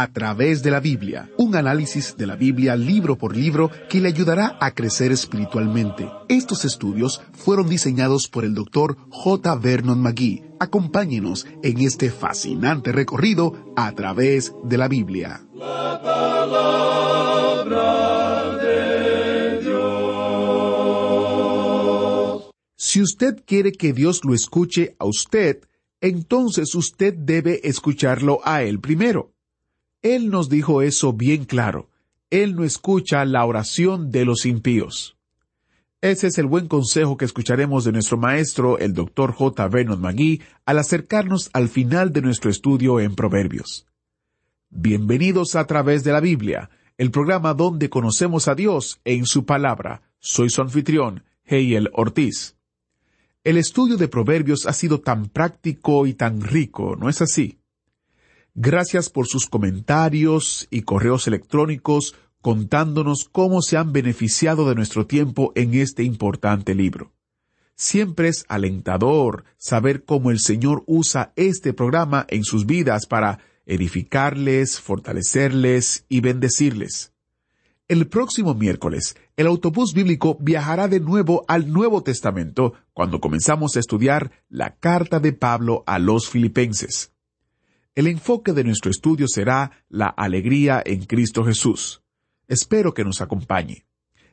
A 0.00 0.12
través 0.12 0.62
de 0.62 0.70
la 0.70 0.78
Biblia, 0.78 1.28
un 1.38 1.56
análisis 1.56 2.16
de 2.16 2.28
la 2.28 2.36
Biblia 2.36 2.76
libro 2.76 3.18
por 3.18 3.36
libro 3.36 3.68
que 3.88 4.00
le 4.00 4.06
ayudará 4.06 4.56
a 4.60 4.70
crecer 4.70 5.10
espiritualmente. 5.10 6.08
Estos 6.28 6.64
estudios 6.64 7.20
fueron 7.32 7.68
diseñados 7.68 8.28
por 8.28 8.44
el 8.44 8.54
doctor 8.54 8.96
J. 9.10 9.56
Vernon 9.56 10.00
McGee. 10.00 10.44
Acompáñenos 10.60 11.48
en 11.64 11.80
este 11.80 12.10
fascinante 12.10 12.92
recorrido 12.92 13.72
a 13.74 13.90
través 13.90 14.52
de 14.62 14.78
la 14.78 14.86
Biblia. 14.86 15.42
Si 22.76 23.02
usted 23.02 23.42
quiere 23.44 23.72
que 23.72 23.92
Dios 23.92 24.20
lo 24.24 24.32
escuche 24.32 24.94
a 25.00 25.06
usted, 25.06 25.64
entonces 26.00 26.76
usted 26.76 27.14
debe 27.14 27.60
escucharlo 27.64 28.38
a 28.44 28.62
Él 28.62 28.78
primero. 28.78 29.32
Él 30.02 30.30
nos 30.30 30.48
dijo 30.48 30.82
eso 30.82 31.12
bien 31.12 31.44
claro. 31.44 31.90
Él 32.30 32.54
no 32.54 32.62
escucha 32.62 33.24
la 33.24 33.44
oración 33.44 34.12
de 34.12 34.24
los 34.24 34.46
impíos. 34.46 35.16
Ese 36.00 36.28
es 36.28 36.38
el 36.38 36.46
buen 36.46 36.68
consejo 36.68 37.16
que 37.16 37.24
escucharemos 37.24 37.84
de 37.84 37.90
nuestro 37.90 38.16
maestro, 38.16 38.78
el 38.78 38.94
Dr. 38.94 39.32
J. 39.32 39.66
Vernon 39.66 40.00
McGee, 40.00 40.40
al 40.64 40.78
acercarnos 40.78 41.50
al 41.52 41.68
final 41.68 42.12
de 42.12 42.22
nuestro 42.22 42.48
estudio 42.48 43.00
en 43.00 43.16
Proverbios. 43.16 43.88
Bienvenidos 44.70 45.56
a 45.56 45.66
través 45.66 46.04
de 46.04 46.12
la 46.12 46.20
Biblia, 46.20 46.70
el 46.96 47.10
programa 47.10 47.54
donde 47.54 47.90
conocemos 47.90 48.46
a 48.46 48.54
Dios 48.54 49.00
en 49.04 49.26
su 49.26 49.44
palabra. 49.46 50.02
Soy 50.20 50.50
su 50.50 50.62
anfitrión, 50.62 51.24
Heiel 51.44 51.90
Ortiz. 51.92 52.54
El 53.42 53.56
estudio 53.56 53.96
de 53.96 54.06
Proverbios 54.06 54.66
ha 54.66 54.72
sido 54.74 55.00
tan 55.00 55.26
práctico 55.28 56.06
y 56.06 56.14
tan 56.14 56.40
rico, 56.40 56.94
¿no 56.94 57.08
es 57.08 57.20
así? 57.20 57.58
Gracias 58.60 59.08
por 59.08 59.28
sus 59.28 59.46
comentarios 59.46 60.66
y 60.68 60.82
correos 60.82 61.28
electrónicos 61.28 62.16
contándonos 62.40 63.28
cómo 63.30 63.62
se 63.62 63.76
han 63.76 63.92
beneficiado 63.92 64.68
de 64.68 64.74
nuestro 64.74 65.06
tiempo 65.06 65.52
en 65.54 65.74
este 65.74 66.02
importante 66.02 66.74
libro. 66.74 67.12
Siempre 67.76 68.26
es 68.26 68.44
alentador 68.48 69.44
saber 69.58 70.04
cómo 70.04 70.32
el 70.32 70.40
Señor 70.40 70.82
usa 70.88 71.32
este 71.36 71.72
programa 71.72 72.26
en 72.30 72.42
sus 72.42 72.66
vidas 72.66 73.06
para 73.06 73.38
edificarles, 73.64 74.80
fortalecerles 74.80 76.04
y 76.08 76.20
bendecirles. 76.20 77.12
El 77.86 78.08
próximo 78.08 78.54
miércoles, 78.54 79.16
el 79.36 79.46
autobús 79.46 79.94
bíblico 79.94 80.36
viajará 80.40 80.88
de 80.88 80.98
nuevo 80.98 81.44
al 81.46 81.72
Nuevo 81.72 82.02
Testamento 82.02 82.72
cuando 82.92 83.20
comenzamos 83.20 83.76
a 83.76 83.78
estudiar 83.78 84.32
la 84.48 84.74
carta 84.74 85.20
de 85.20 85.32
Pablo 85.32 85.84
a 85.86 86.00
los 86.00 86.28
filipenses. 86.28 87.12
El 87.98 88.06
enfoque 88.06 88.52
de 88.52 88.62
nuestro 88.62 88.92
estudio 88.92 89.26
será 89.26 89.72
la 89.88 90.06
alegría 90.06 90.80
en 90.86 91.04
Cristo 91.04 91.44
Jesús. 91.44 92.00
Espero 92.46 92.94
que 92.94 93.02
nos 93.02 93.20
acompañe. 93.20 93.86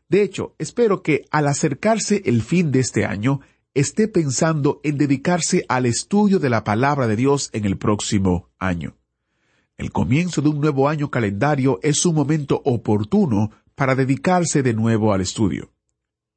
De 0.07 0.21
hecho, 0.21 0.53
espero 0.59 1.01
que 1.01 1.25
al 1.31 1.47
acercarse 1.47 2.21
el 2.25 2.43
fin 2.43 2.71
de 2.71 2.81
este 2.81 3.05
año, 3.05 3.39
esté 3.73 4.07
pensando 4.07 4.81
en 4.83 4.99
dedicarse 4.99 5.65
al 5.67 5.87
estudio 5.87 6.37
de 6.37 6.51
la 6.51 6.63
palabra 6.63 7.07
de 7.07 7.15
Dios 7.15 7.49
en 7.53 7.65
el 7.65 7.75
próximo 7.75 8.51
año. 8.59 8.97
El 9.77 9.91
comienzo 9.91 10.43
de 10.43 10.49
un 10.49 10.61
nuevo 10.61 10.87
año 10.87 11.09
calendario 11.09 11.79
es 11.81 12.05
un 12.05 12.13
momento 12.13 12.61
oportuno 12.65 13.49
para 13.73 13.95
dedicarse 13.95 14.61
de 14.61 14.75
nuevo 14.75 15.11
al 15.11 15.21
estudio. 15.21 15.73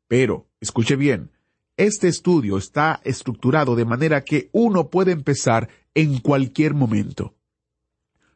Pero, 0.07 0.49
escuche 0.61 0.97
bien, 0.97 1.31
este 1.79 2.09
estudio 2.09 2.59
está 2.59 3.01
estructurado 3.05 3.77
de 3.77 3.85
manera 3.85 4.25
que 4.25 4.51
uno 4.53 4.91
puede 4.91 5.13
empezar 5.13 5.69
en 5.95 6.19
cualquier 6.19 6.75
momento. 6.75 7.37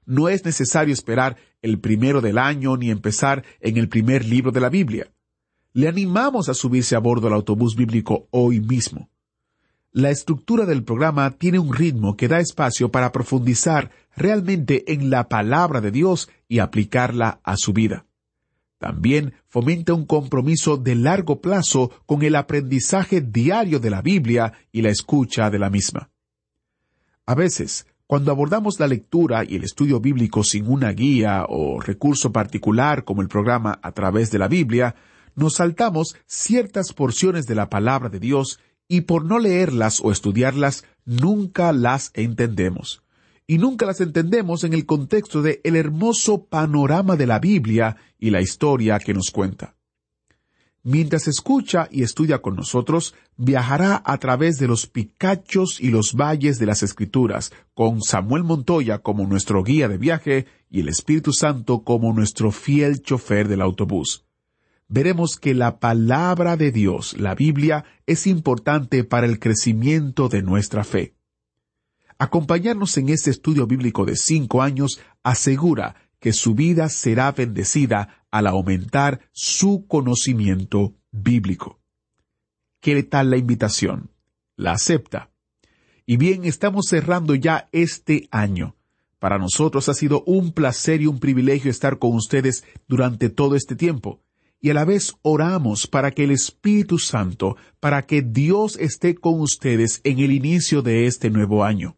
No 0.07 0.29
es 0.29 0.45
necesario 0.45 0.95
esperar 0.95 1.37
el 1.61 1.81
primero 1.81 2.21
del 2.21 2.39
año 2.39 2.77
ni 2.77 2.91
empezar 2.91 3.45
en 3.61 3.77
el 3.77 3.89
primer 3.89 4.25
libro 4.25 4.53
de 4.53 4.61
la 4.61 4.69
Biblia. 4.69 5.13
Le 5.73 5.89
animamos 5.89 6.49
a 6.49 6.55
subirse 6.55 6.95
a 6.95 7.01
bordo 7.01 7.27
del 7.27 7.35
autobús 7.35 7.75
bíblico 7.75 8.29
hoy 8.31 8.61
mismo. 8.61 9.11
La 9.91 10.11
estructura 10.11 10.65
del 10.65 10.85
programa 10.85 11.33
tiene 11.33 11.59
un 11.59 11.75
ritmo 11.75 12.17
que 12.17 12.29
da 12.29 12.39
espacio 12.39 12.93
para 12.93 13.11
profundizar 13.11 13.91
realmente 14.17 14.93
en 14.93 15.11
la 15.11 15.29
palabra 15.29 15.81
de 15.81 15.91
Dios 15.91 16.31
y 16.49 16.61
aplicarla 16.61 17.41
a 17.43 17.57
su 17.57 17.73
vida. 17.73 18.07
También 18.83 19.35
fomenta 19.47 19.95
un 19.95 20.07
compromiso 20.07 20.77
de 20.77 20.97
largo 20.97 21.41
plazo 21.41 21.93
con 22.05 22.25
el 22.25 22.35
aprendizaje 22.35 23.21
diario 23.21 23.79
de 23.79 23.91
la 23.91 24.03
Biblia 24.03 24.55
y 24.73 24.83
la 24.83 24.89
escucha 24.89 25.51
de 25.51 25.61
la 25.61 25.71
misma. 25.71 26.11
A 27.25 27.37
veces, 27.37 27.87
cuando 28.09 28.33
abordamos 28.33 28.81
la 28.81 28.89
lectura 28.89 29.45
y 29.45 29.55
el 29.55 29.63
estudio 29.63 30.01
bíblico 30.01 30.43
sin 30.43 30.67
una 30.67 30.91
guía 30.91 31.47
o 31.49 31.81
recurso 31.81 32.33
particular 32.33 33.05
como 33.05 33.23
el 33.23 33.29
programa 33.29 33.79
a 33.85 33.93
través 33.93 34.33
de 34.33 34.41
la 34.41 34.49
Biblia, 34.49 34.97
nos 35.37 35.55
saltamos 35.55 36.17
ciertas 36.27 36.93
porciones 36.93 37.47
de 37.47 37.55
la 37.55 37.71
palabra 37.71 38.09
de 38.09 38.19
Dios 38.19 38.59
y 38.89 39.03
por 39.03 39.25
no 39.25 39.39
leerlas 39.39 40.01
o 40.03 40.11
estudiarlas 40.11 40.85
nunca 41.05 41.73
las 41.73 42.11
entendemos. 42.15 43.05
Y 43.53 43.59
nunca 43.59 43.85
las 43.85 44.01
entendemos 44.01 44.65
en 44.65 44.73
el 44.73 44.87
contexto 44.87 45.43
de 45.43 45.61
el 45.63 45.77
hermoso 45.77 46.47
panorama 46.47 47.17
de 47.17 47.27
la 47.27 47.39
Biblia 47.39 47.99
y 48.19 48.31
la 48.31 48.41
historia 48.41 48.99
que 48.99 49.13
nos 49.13 49.31
cuenta. 49.31 49.77
Mientras 50.83 51.29
escucha 51.29 51.87
y 51.91 52.03
estudia 52.03 52.41
con 52.41 52.57
nosotros, 52.57 53.15
viajará 53.37 54.03
a 54.07 54.17
través 54.17 54.59
de 54.59 54.69
los 54.69 54.87
picachos 54.87 55.83
y 55.83 55.91
los 55.91 56.15
valles 56.15 56.59
de 56.59 56.65
las 56.65 56.83
Escrituras, 56.83 57.53
con 57.75 58.01
Samuel 58.01 58.43
Montoya 58.43 59.01
como 59.01 59.27
nuestro 59.27 59.63
guía 59.63 59.87
de 59.87 59.99
viaje 59.99 60.47
y 60.71 60.81
el 60.81 60.89
Espíritu 60.89 61.35
Santo 61.35 61.83
como 61.83 62.15
nuestro 62.15 62.53
fiel 62.53 63.03
chofer 63.03 63.49
del 63.49 63.61
autobús. 63.61 64.25
Veremos 64.89 65.37
que 65.39 65.53
la 65.53 65.79
palabra 65.79 66.57
de 66.57 66.73
Dios, 66.73 67.21
la 67.21 67.35
Biblia, 67.35 67.85
es 68.07 68.27
importante 68.27 69.05
para 69.05 69.27
el 69.27 69.39
crecimiento 69.39 70.31
de 70.31 70.41
nuestra 70.41 70.85
fe. 70.85 71.17
Acompañarnos 72.23 72.97
en 72.99 73.09
este 73.09 73.31
estudio 73.31 73.67
bíblico 73.67 74.05
de 74.05 74.15
cinco 74.15 74.63
años 74.63 75.01
asegura 75.25 75.97
que 76.21 76.33
su 76.33 76.55
vida 76.55 76.89
será 76.89 77.33
bendecida 77.33 78.25
al 78.31 78.47
aumentar 78.47 79.23
su 79.33 79.89
conocimiento 79.89 80.95
bíblico. 81.11 81.81
¿Qué 82.81 83.03
tal 83.03 83.31
la 83.31 83.39
invitación? 83.39 84.13
¿La 84.55 84.71
acepta? 84.71 85.33
Y 86.07 86.17
bien, 86.17 86.45
estamos 86.45 86.87
cerrando 86.89 87.35
ya 87.35 87.69
este 87.73 88.29
año. 88.31 88.77
Para 89.19 89.39
nosotros 89.39 89.89
ha 89.89 89.95
sido 89.95 90.23
un 90.25 90.53
placer 90.53 91.03
y 91.03 91.09
un 91.09 91.19
privilegio 91.19 91.73
estar 91.73 91.99
con 91.99 92.15
ustedes 92.15 92.63
durante 92.87 93.31
todo 93.31 93.57
este 93.57 93.75
tiempo. 93.75 94.23
Y 94.61 94.71
a 94.71 94.75
la 94.75 94.85
vez 94.85 95.17
oramos 95.23 95.89
para 95.89 96.13
que 96.13 96.23
el 96.23 96.31
Espíritu 96.31 97.01
Santo, 97.01 97.57
para 97.81 98.07
que 98.07 98.23
Dios 98.23 98.77
esté 98.77 99.17
con 99.17 99.41
ustedes 99.41 100.01
en 100.05 100.21
el 100.21 100.31
inicio 100.31 100.83
de 100.83 101.07
este 101.07 101.29
nuevo 101.29 101.65
año 101.65 101.97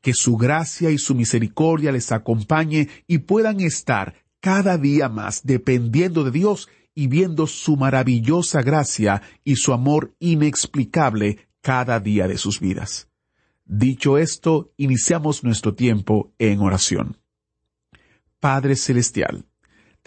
que 0.00 0.14
su 0.14 0.36
gracia 0.36 0.90
y 0.90 0.98
su 0.98 1.14
misericordia 1.14 1.92
les 1.92 2.12
acompañe 2.12 2.88
y 3.06 3.18
puedan 3.18 3.60
estar 3.60 4.14
cada 4.40 4.78
día 4.78 5.08
más 5.08 5.42
dependiendo 5.44 6.24
de 6.24 6.30
Dios 6.30 6.68
y 6.94 7.06
viendo 7.06 7.46
su 7.46 7.76
maravillosa 7.76 8.62
gracia 8.62 9.22
y 9.44 9.56
su 9.56 9.72
amor 9.72 10.14
inexplicable 10.18 11.48
cada 11.60 12.00
día 12.00 12.26
de 12.26 12.38
sus 12.38 12.60
vidas. 12.60 13.08
Dicho 13.64 14.18
esto, 14.18 14.72
iniciamos 14.76 15.44
nuestro 15.44 15.74
tiempo 15.74 16.32
en 16.38 16.60
oración. 16.60 17.18
Padre 18.40 18.76
Celestial, 18.76 19.44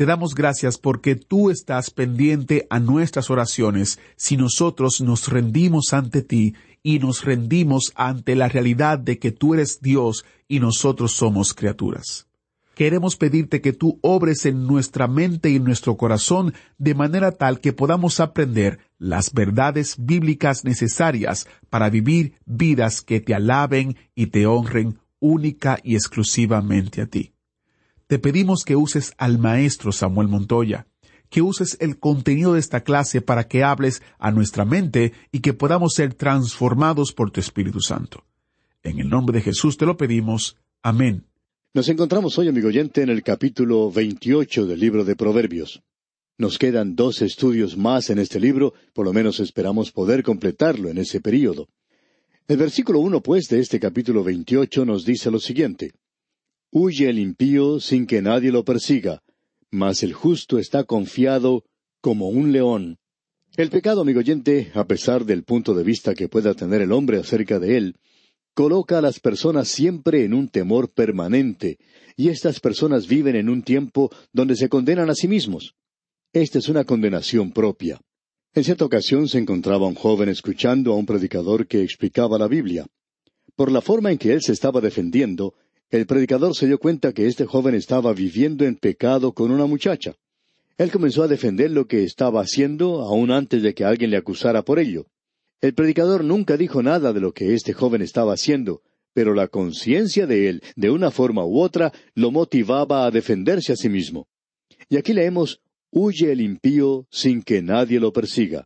Te 0.02 0.08
damos 0.08 0.34
gracias 0.34 0.80
porque 0.80 1.14
tú 1.14 1.52
estás 1.52 1.92
pendiente 1.92 2.66
a 2.72 2.80
nuestras 2.80 3.30
oraciones 3.30 4.00
si 4.16 4.36
nosotros 4.36 5.00
nos 5.00 5.28
rendimos 5.28 5.94
ante 5.94 6.24
ti 6.24 6.56
y 6.82 6.98
nos 6.98 7.24
rendimos 7.24 7.94
ante 7.94 8.36
la 8.36 8.50
realidad 8.50 8.98
de 8.98 9.20
que 9.20 9.32
tú 9.32 9.54
eres 9.54 9.80
Dios 9.80 10.26
y 10.48 10.60
nosotros 10.60 11.12
somos 11.12 11.54
criaturas. 11.54 12.26
Queremos 12.74 13.16
pedirte 13.16 13.62
que 13.62 13.74
tú 13.74 14.00
obres 14.02 14.48
en 14.48 14.66
nuestra 14.66 15.08
mente 15.08 15.52
y 15.52 15.58
en 15.58 15.66
nuestro 15.66 15.98
corazón 15.98 16.56
de 16.80 16.96
manera 16.96 17.34
tal 17.34 17.60
que 17.60 17.72
podamos 17.72 18.20
aprender 18.20 18.80
las 18.98 19.32
verdades 19.34 19.98
bíblicas 20.00 20.66
necesarias 20.66 21.46
para 21.70 21.92
vivir 21.92 22.34
vidas 22.48 23.02
que 23.04 23.22
te 23.22 23.36
alaben 23.36 23.98
y 24.16 24.26
te 24.26 24.48
honren 24.48 24.98
única 25.20 25.78
y 25.84 25.94
exclusivamente 25.94 27.04
a 27.04 27.06
ti. 27.06 27.31
Te 28.12 28.20
pedimos 28.20 28.66
que 28.66 28.76
uses 28.76 29.14
al 29.18 29.40
maestro 29.40 29.94
Samuel 29.94 30.28
Montoya, 30.28 30.86
que 31.30 31.42
uses 31.42 31.78
el 31.80 31.98
contenido 31.98 32.56
de 32.56 32.60
esta 32.60 32.84
clase 32.84 33.22
para 33.22 33.48
que 33.48 33.64
hables 33.64 34.02
a 34.20 34.32
nuestra 34.32 34.66
mente 34.66 35.14
y 35.32 35.40
que 35.40 35.54
podamos 35.54 35.94
ser 35.94 36.14
transformados 36.14 37.14
por 37.14 37.32
tu 37.32 37.40
Espíritu 37.40 37.80
Santo. 37.80 38.26
En 38.84 39.00
el 39.00 39.08
nombre 39.08 39.38
de 39.38 39.44
Jesús 39.44 39.78
te 39.78 39.86
lo 39.86 39.96
pedimos. 39.96 40.58
Amén. 40.84 41.24
Nos 41.74 41.88
encontramos 41.88 42.38
hoy, 42.38 42.50
amigo 42.50 42.68
oyente, 42.68 43.02
en 43.02 43.08
el 43.08 43.24
capítulo 43.24 43.90
28 43.90 44.66
del 44.66 44.82
libro 44.82 45.06
de 45.06 45.16
Proverbios. 45.16 45.82
Nos 46.38 46.60
quedan 46.60 46.98
dos 46.98 47.22
estudios 47.22 47.78
más 47.78 48.10
en 48.10 48.20
este 48.20 48.42
libro, 48.42 48.74
por 48.92 49.06
lo 49.06 49.14
menos 49.14 49.40
esperamos 49.40 49.94
poder 49.94 50.22
completarlo 50.22 50.90
en 50.90 50.98
ese 50.98 51.22
período. 51.22 51.70
El 52.46 52.58
versículo 52.58 53.00
uno, 53.00 53.22
pues, 53.22 53.48
de 53.48 53.62
este 53.62 53.80
capítulo 53.80 54.22
28 54.22 54.84
nos 54.84 55.06
dice 55.06 55.32
lo 55.32 55.40
siguiente. 55.40 55.94
Huye 56.74 57.10
el 57.10 57.20
impío 57.20 57.82
sin 57.82 58.08
que 58.08 58.22
nadie 58.22 58.50
lo 58.50 58.64
persiga, 58.64 59.22
mas 59.72 60.04
el 60.04 60.14
justo 60.14 60.58
está 60.58 60.86
confiado 60.86 61.66
como 62.00 62.30
un 62.30 62.54
león. 62.54 62.98
El 63.58 63.70
pecado, 63.70 64.02
amigo 64.02 64.20
oyente, 64.20 64.72
a 64.74 64.86
pesar 64.86 65.26
del 65.26 65.44
punto 65.44 65.74
de 65.74 65.84
vista 65.84 66.16
que 66.16 66.30
pueda 66.30 66.54
tener 66.54 66.82
el 66.82 66.94
hombre 66.94 67.20
acerca 67.20 67.60
de 67.60 67.76
él, 67.76 67.96
coloca 68.54 69.00
a 69.00 69.02
las 69.02 69.20
personas 69.20 69.68
siempre 69.68 70.24
en 70.24 70.34
un 70.34 70.48
temor 70.48 70.90
permanente, 70.94 71.78
y 72.16 72.30
estas 72.30 72.62
personas 72.62 73.06
viven 73.06 73.36
en 73.36 73.50
un 73.50 73.64
tiempo 73.64 74.10
donde 74.32 74.56
se 74.56 74.70
condenan 74.70 75.10
a 75.10 75.16
sí 75.16 75.28
mismos. 75.28 75.76
Esta 76.32 76.60
es 76.60 76.70
una 76.70 76.86
condenación 76.86 77.52
propia. 77.52 78.00
En 78.54 78.64
cierta 78.64 78.86
ocasión 78.86 79.28
se 79.28 79.40
encontraba 79.40 79.88
un 79.88 79.96
joven 79.96 80.30
escuchando 80.30 80.94
a 80.94 80.96
un 80.96 81.06
predicador 81.06 81.68
que 81.68 81.82
explicaba 81.82 82.38
la 82.38 82.48
Biblia. 82.48 82.88
Por 83.58 83.74
la 83.74 83.82
forma 83.82 84.12
en 84.12 84.18
que 84.18 84.32
él 84.32 84.42
se 84.42 84.54
estaba 84.54 84.80
defendiendo, 84.80 85.54
el 85.92 86.06
predicador 86.06 86.56
se 86.56 86.68
dio 86.68 86.80
cuenta 86.80 87.12
que 87.12 87.28
este 87.28 87.46
joven 87.46 87.76
estaba 87.76 88.14
viviendo 88.14 88.64
en 88.64 88.78
pecado 88.78 89.34
con 89.34 89.52
una 89.52 89.66
muchacha. 89.66 90.16
Él 90.78 90.90
comenzó 90.90 91.24
a 91.24 91.28
defender 91.28 91.70
lo 91.70 91.86
que 91.86 92.04
estaba 92.04 92.42
haciendo 92.42 93.02
aún 93.02 93.30
antes 93.30 93.62
de 93.62 93.74
que 93.74 93.84
alguien 93.84 94.10
le 94.10 94.18
acusara 94.18 94.64
por 94.64 94.80
ello. 94.80 95.06
El 95.60 95.74
predicador 95.74 96.24
nunca 96.24 96.56
dijo 96.56 96.82
nada 96.82 97.12
de 97.12 97.20
lo 97.20 97.34
que 97.34 97.54
este 97.54 97.74
joven 97.74 98.02
estaba 98.02 98.34
haciendo, 98.34 98.82
pero 99.14 99.34
la 99.34 99.50
conciencia 99.50 100.26
de 100.26 100.48
él, 100.48 100.64
de 100.78 100.90
una 100.90 101.12
forma 101.12 101.46
u 101.46 101.60
otra, 101.60 101.92
lo 102.16 102.32
motivaba 102.32 103.06
a 103.06 103.12
defenderse 103.12 103.74
a 103.74 103.76
sí 103.76 103.90
mismo. 103.90 104.28
Y 104.88 104.96
aquí 104.96 105.12
leemos, 105.12 105.62
huye 105.92 106.32
el 106.32 106.40
impío 106.40 107.06
sin 107.12 107.44
que 107.44 107.62
nadie 107.62 108.00
lo 108.00 108.14
persiga. 108.14 108.66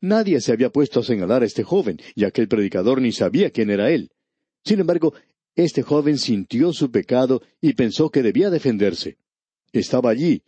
Nadie 0.00 0.40
se 0.40 0.52
había 0.52 0.70
puesto 0.70 1.00
a 1.00 1.04
señalar 1.04 1.42
a 1.42 1.46
este 1.46 1.64
joven, 1.64 2.00
ya 2.16 2.30
que 2.30 2.40
el 2.40 2.48
predicador 2.48 3.02
ni 3.02 3.12
sabía 3.12 3.50
quién 3.50 3.68
era 3.68 3.90
él. 3.90 4.10
Sin 4.64 4.80
embargo, 4.80 5.14
este 5.56 5.82
joven 5.82 6.18
sintió 6.18 6.72
su 6.72 6.90
pecado 6.90 7.42
y 7.60 7.74
pensó 7.74 8.10
que 8.10 8.22
debía 8.22 8.50
defenderse. 8.50 9.18
Estaba 9.72 10.10
allí. 10.10 10.42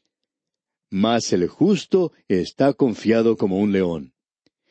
Mas 0.90 1.32
el 1.32 1.49
justo 1.49 2.12
está 2.28 2.72
confiado 2.75 3.37
como 3.37 3.58
un 3.58 3.72
león. 3.72 4.12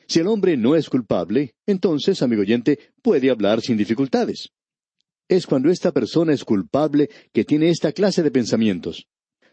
Si 0.08 0.20
el 0.20 0.28
hombre 0.28 0.58
no 0.58 0.76
es 0.76 0.90
culpable, 0.90 1.56
entonces, 1.66 2.22
amigo 2.22 2.42
oyente, 2.42 2.80
puede 3.02 3.30
hablar 3.30 3.62
sin 3.62 3.78
dificultades. 3.78 4.50
Es 5.28 5.48
cuando 5.48 5.70
esta 5.70 5.92
persona 5.92 6.34
es 6.34 6.44
culpable 6.44 7.10
que 7.32 7.46
tiene 7.46 7.70
esta 7.70 7.94
clase 7.94 8.22
de 8.22 8.32
pensamientos. 8.32 9.08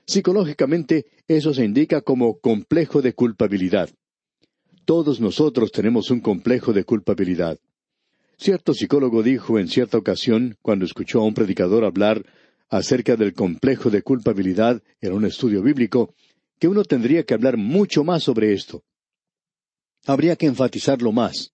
Psicológicamente, 0.06 1.06
eso 1.28 1.54
se 1.54 1.64
indica 1.64 2.00
como 2.00 2.40
complejo 2.40 3.02
de 3.02 3.12
culpabilidad. 3.12 3.90
Todos 4.84 5.20
nosotros 5.20 5.70
tenemos 5.70 6.10
un 6.10 6.20
complejo 6.20 6.72
de 6.72 6.84
culpabilidad. 6.84 7.58
Cierto 8.40 8.72
psicólogo 8.72 9.24
dijo 9.24 9.58
en 9.58 9.66
cierta 9.66 9.98
ocasión, 9.98 10.56
cuando 10.62 10.84
escuchó 10.84 11.20
a 11.20 11.24
un 11.24 11.34
predicador 11.34 11.84
hablar 11.84 12.24
acerca 12.68 13.16
del 13.16 13.34
complejo 13.34 13.90
de 13.90 14.02
culpabilidad 14.02 14.80
en 15.00 15.12
un 15.12 15.24
estudio 15.24 15.60
bíblico, 15.60 16.14
que 16.60 16.68
uno 16.68 16.84
tendría 16.84 17.24
que 17.24 17.34
hablar 17.34 17.56
mucho 17.56 18.04
más 18.04 18.22
sobre 18.22 18.52
esto. 18.52 18.84
Habría 20.06 20.36
que 20.36 20.46
enfatizarlo 20.46 21.10
más. 21.10 21.52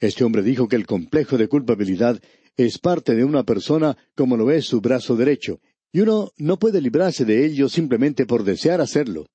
Este 0.00 0.24
hombre 0.24 0.42
dijo 0.42 0.66
que 0.66 0.76
el 0.76 0.86
complejo 0.86 1.36
de 1.36 1.48
culpabilidad 1.48 2.18
es 2.56 2.78
parte 2.78 3.14
de 3.14 3.24
una 3.24 3.44
persona 3.44 3.96
como 4.16 4.38
lo 4.38 4.50
es 4.50 4.64
su 4.64 4.80
brazo 4.80 5.14
derecho, 5.14 5.60
y 5.92 6.00
uno 6.00 6.32
no 6.38 6.58
puede 6.58 6.80
librarse 6.80 7.26
de 7.26 7.44
ello 7.44 7.68
simplemente 7.68 8.24
por 8.24 8.44
desear 8.44 8.80
hacerlo. 8.80 9.26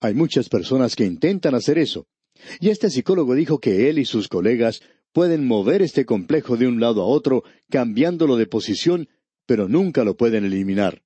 Hay 0.00 0.12
muchas 0.12 0.50
personas 0.50 0.96
que 0.96 1.06
intentan 1.06 1.54
hacer 1.54 1.78
eso. 1.78 2.06
Y 2.60 2.68
este 2.68 2.90
psicólogo 2.90 3.34
dijo 3.34 3.58
que 3.58 3.88
él 3.88 3.98
y 3.98 4.04
sus 4.04 4.28
colegas 4.28 4.82
pueden 5.12 5.46
mover 5.46 5.82
este 5.82 6.04
complejo 6.04 6.56
de 6.56 6.66
un 6.66 6.80
lado 6.80 7.02
a 7.02 7.06
otro, 7.06 7.44
cambiándolo 7.70 8.36
de 8.36 8.46
posición, 8.46 9.08
pero 9.46 9.68
nunca 9.68 10.04
lo 10.04 10.16
pueden 10.16 10.44
eliminar. 10.44 11.02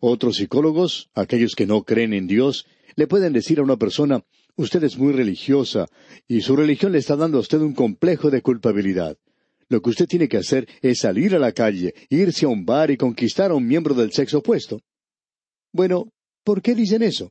Otros 0.00 0.36
psicólogos, 0.36 1.10
aquellos 1.14 1.54
que 1.54 1.66
no 1.66 1.82
creen 1.82 2.12
en 2.12 2.26
Dios, 2.26 2.66
le 2.96 3.06
pueden 3.06 3.32
decir 3.32 3.58
a 3.58 3.62
una 3.62 3.76
persona, 3.76 4.24
usted 4.56 4.82
es 4.84 4.98
muy 4.98 5.12
religiosa, 5.12 5.86
y 6.26 6.40
su 6.40 6.56
religión 6.56 6.92
le 6.92 6.98
está 6.98 7.16
dando 7.16 7.38
a 7.38 7.42
usted 7.42 7.58
un 7.58 7.74
complejo 7.74 8.30
de 8.30 8.42
culpabilidad. 8.42 9.16
Lo 9.68 9.82
que 9.82 9.90
usted 9.90 10.06
tiene 10.06 10.28
que 10.28 10.38
hacer 10.38 10.66
es 10.80 11.00
salir 11.00 11.34
a 11.34 11.38
la 11.38 11.52
calle, 11.52 11.94
irse 12.08 12.46
a 12.46 12.48
un 12.48 12.64
bar 12.64 12.90
y 12.90 12.96
conquistar 12.96 13.50
a 13.50 13.54
un 13.54 13.66
miembro 13.66 13.94
del 13.94 14.12
sexo 14.12 14.38
opuesto. 14.38 14.80
Bueno, 15.72 16.10
¿por 16.42 16.62
qué 16.62 16.74
dicen 16.74 17.02
eso? 17.02 17.30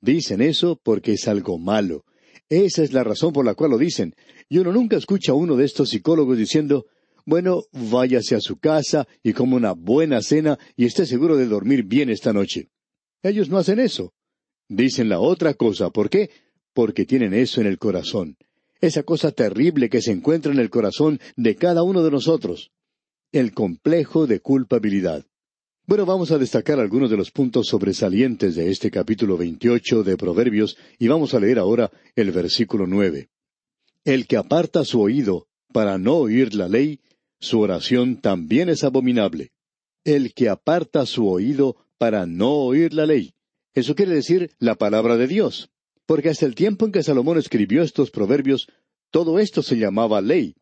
Dicen 0.00 0.40
eso 0.40 0.78
porque 0.82 1.12
es 1.12 1.26
algo 1.26 1.58
malo, 1.58 2.04
esa 2.50 2.82
es 2.82 2.92
la 2.92 3.04
razón 3.04 3.32
por 3.32 3.44
la 3.44 3.54
cual 3.54 3.70
lo 3.70 3.78
dicen. 3.78 4.14
Y 4.48 4.58
uno 4.58 4.72
nunca 4.72 4.96
escucha 4.96 5.32
a 5.32 5.36
uno 5.36 5.56
de 5.56 5.64
estos 5.64 5.90
psicólogos 5.90 6.36
diciendo, 6.36 6.86
bueno, 7.24 7.62
váyase 7.72 8.34
a 8.34 8.40
su 8.40 8.58
casa 8.58 9.06
y 9.22 9.32
coma 9.32 9.56
una 9.56 9.72
buena 9.72 10.20
cena 10.20 10.58
y 10.76 10.84
esté 10.84 11.06
seguro 11.06 11.36
de 11.36 11.46
dormir 11.46 11.84
bien 11.84 12.10
esta 12.10 12.32
noche. 12.32 12.68
Ellos 13.22 13.48
no 13.48 13.58
hacen 13.58 13.78
eso. 13.78 14.12
Dicen 14.68 15.08
la 15.08 15.20
otra 15.20 15.54
cosa. 15.54 15.90
¿Por 15.90 16.10
qué? 16.10 16.30
Porque 16.74 17.06
tienen 17.06 17.34
eso 17.34 17.60
en 17.60 17.68
el 17.68 17.78
corazón. 17.78 18.36
Esa 18.80 19.04
cosa 19.04 19.30
terrible 19.30 19.88
que 19.88 20.02
se 20.02 20.10
encuentra 20.10 20.52
en 20.52 20.58
el 20.58 20.70
corazón 20.70 21.20
de 21.36 21.54
cada 21.54 21.84
uno 21.84 22.02
de 22.02 22.10
nosotros. 22.10 22.72
El 23.30 23.52
complejo 23.52 24.26
de 24.26 24.40
culpabilidad. 24.40 25.24
Bueno, 25.90 26.06
vamos 26.06 26.30
a 26.30 26.38
destacar 26.38 26.78
algunos 26.78 27.10
de 27.10 27.16
los 27.16 27.32
puntos 27.32 27.66
sobresalientes 27.66 28.54
de 28.54 28.70
este 28.70 28.92
capítulo 28.92 29.36
28 29.36 30.04
de 30.04 30.16
Proverbios 30.16 30.76
y 31.00 31.08
vamos 31.08 31.34
a 31.34 31.40
leer 31.40 31.58
ahora 31.58 31.90
el 32.14 32.30
versículo 32.30 32.86
nueve. 32.86 33.28
El 34.04 34.28
que 34.28 34.36
aparta 34.36 34.84
su 34.84 35.00
oído 35.00 35.48
para 35.72 35.98
no 35.98 36.14
oír 36.18 36.54
la 36.54 36.68
ley, 36.68 37.00
su 37.40 37.58
oración 37.58 38.20
también 38.20 38.68
es 38.68 38.84
abominable. 38.84 39.50
El 40.04 40.32
que 40.32 40.48
aparta 40.48 41.06
su 41.06 41.28
oído 41.28 41.74
para 41.98 42.24
no 42.24 42.52
oír 42.52 42.94
la 42.94 43.06
ley. 43.06 43.34
Eso 43.74 43.96
quiere 43.96 44.14
decir 44.14 44.52
la 44.60 44.76
palabra 44.76 45.16
de 45.16 45.26
Dios. 45.26 45.72
Porque 46.06 46.28
hasta 46.28 46.46
el 46.46 46.54
tiempo 46.54 46.86
en 46.86 46.92
que 46.92 47.02
Salomón 47.02 47.36
escribió 47.36 47.82
estos 47.82 48.12
proverbios, 48.12 48.68
todo 49.10 49.40
esto 49.40 49.60
se 49.60 49.76
llamaba 49.76 50.20
ley. 50.20 50.54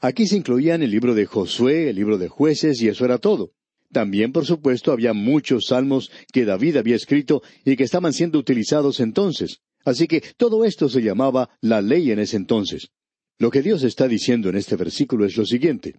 Aquí 0.00 0.26
se 0.26 0.38
incluían 0.38 0.82
el 0.82 0.90
libro 0.90 1.14
de 1.14 1.26
Josué, 1.26 1.90
el 1.90 1.94
libro 1.94 2.18
de 2.18 2.26
jueces, 2.26 2.82
y 2.82 2.88
eso 2.88 3.04
era 3.04 3.18
todo. 3.18 3.52
También, 3.92 4.32
por 4.32 4.46
supuesto, 4.46 4.90
había 4.90 5.12
muchos 5.12 5.66
salmos 5.66 6.10
que 6.32 6.46
David 6.46 6.78
había 6.78 6.96
escrito 6.96 7.42
y 7.64 7.76
que 7.76 7.84
estaban 7.84 8.12
siendo 8.12 8.38
utilizados 8.38 9.00
entonces. 9.00 9.58
Así 9.84 10.06
que 10.06 10.22
todo 10.36 10.64
esto 10.64 10.88
se 10.88 11.02
llamaba 11.02 11.50
la 11.60 11.82
ley 11.82 12.10
en 12.10 12.18
ese 12.18 12.36
entonces. 12.36 12.88
Lo 13.38 13.50
que 13.50 13.62
Dios 13.62 13.82
está 13.82 14.08
diciendo 14.08 14.48
en 14.48 14.56
este 14.56 14.76
versículo 14.76 15.26
es 15.26 15.36
lo 15.36 15.44
siguiente. 15.44 15.96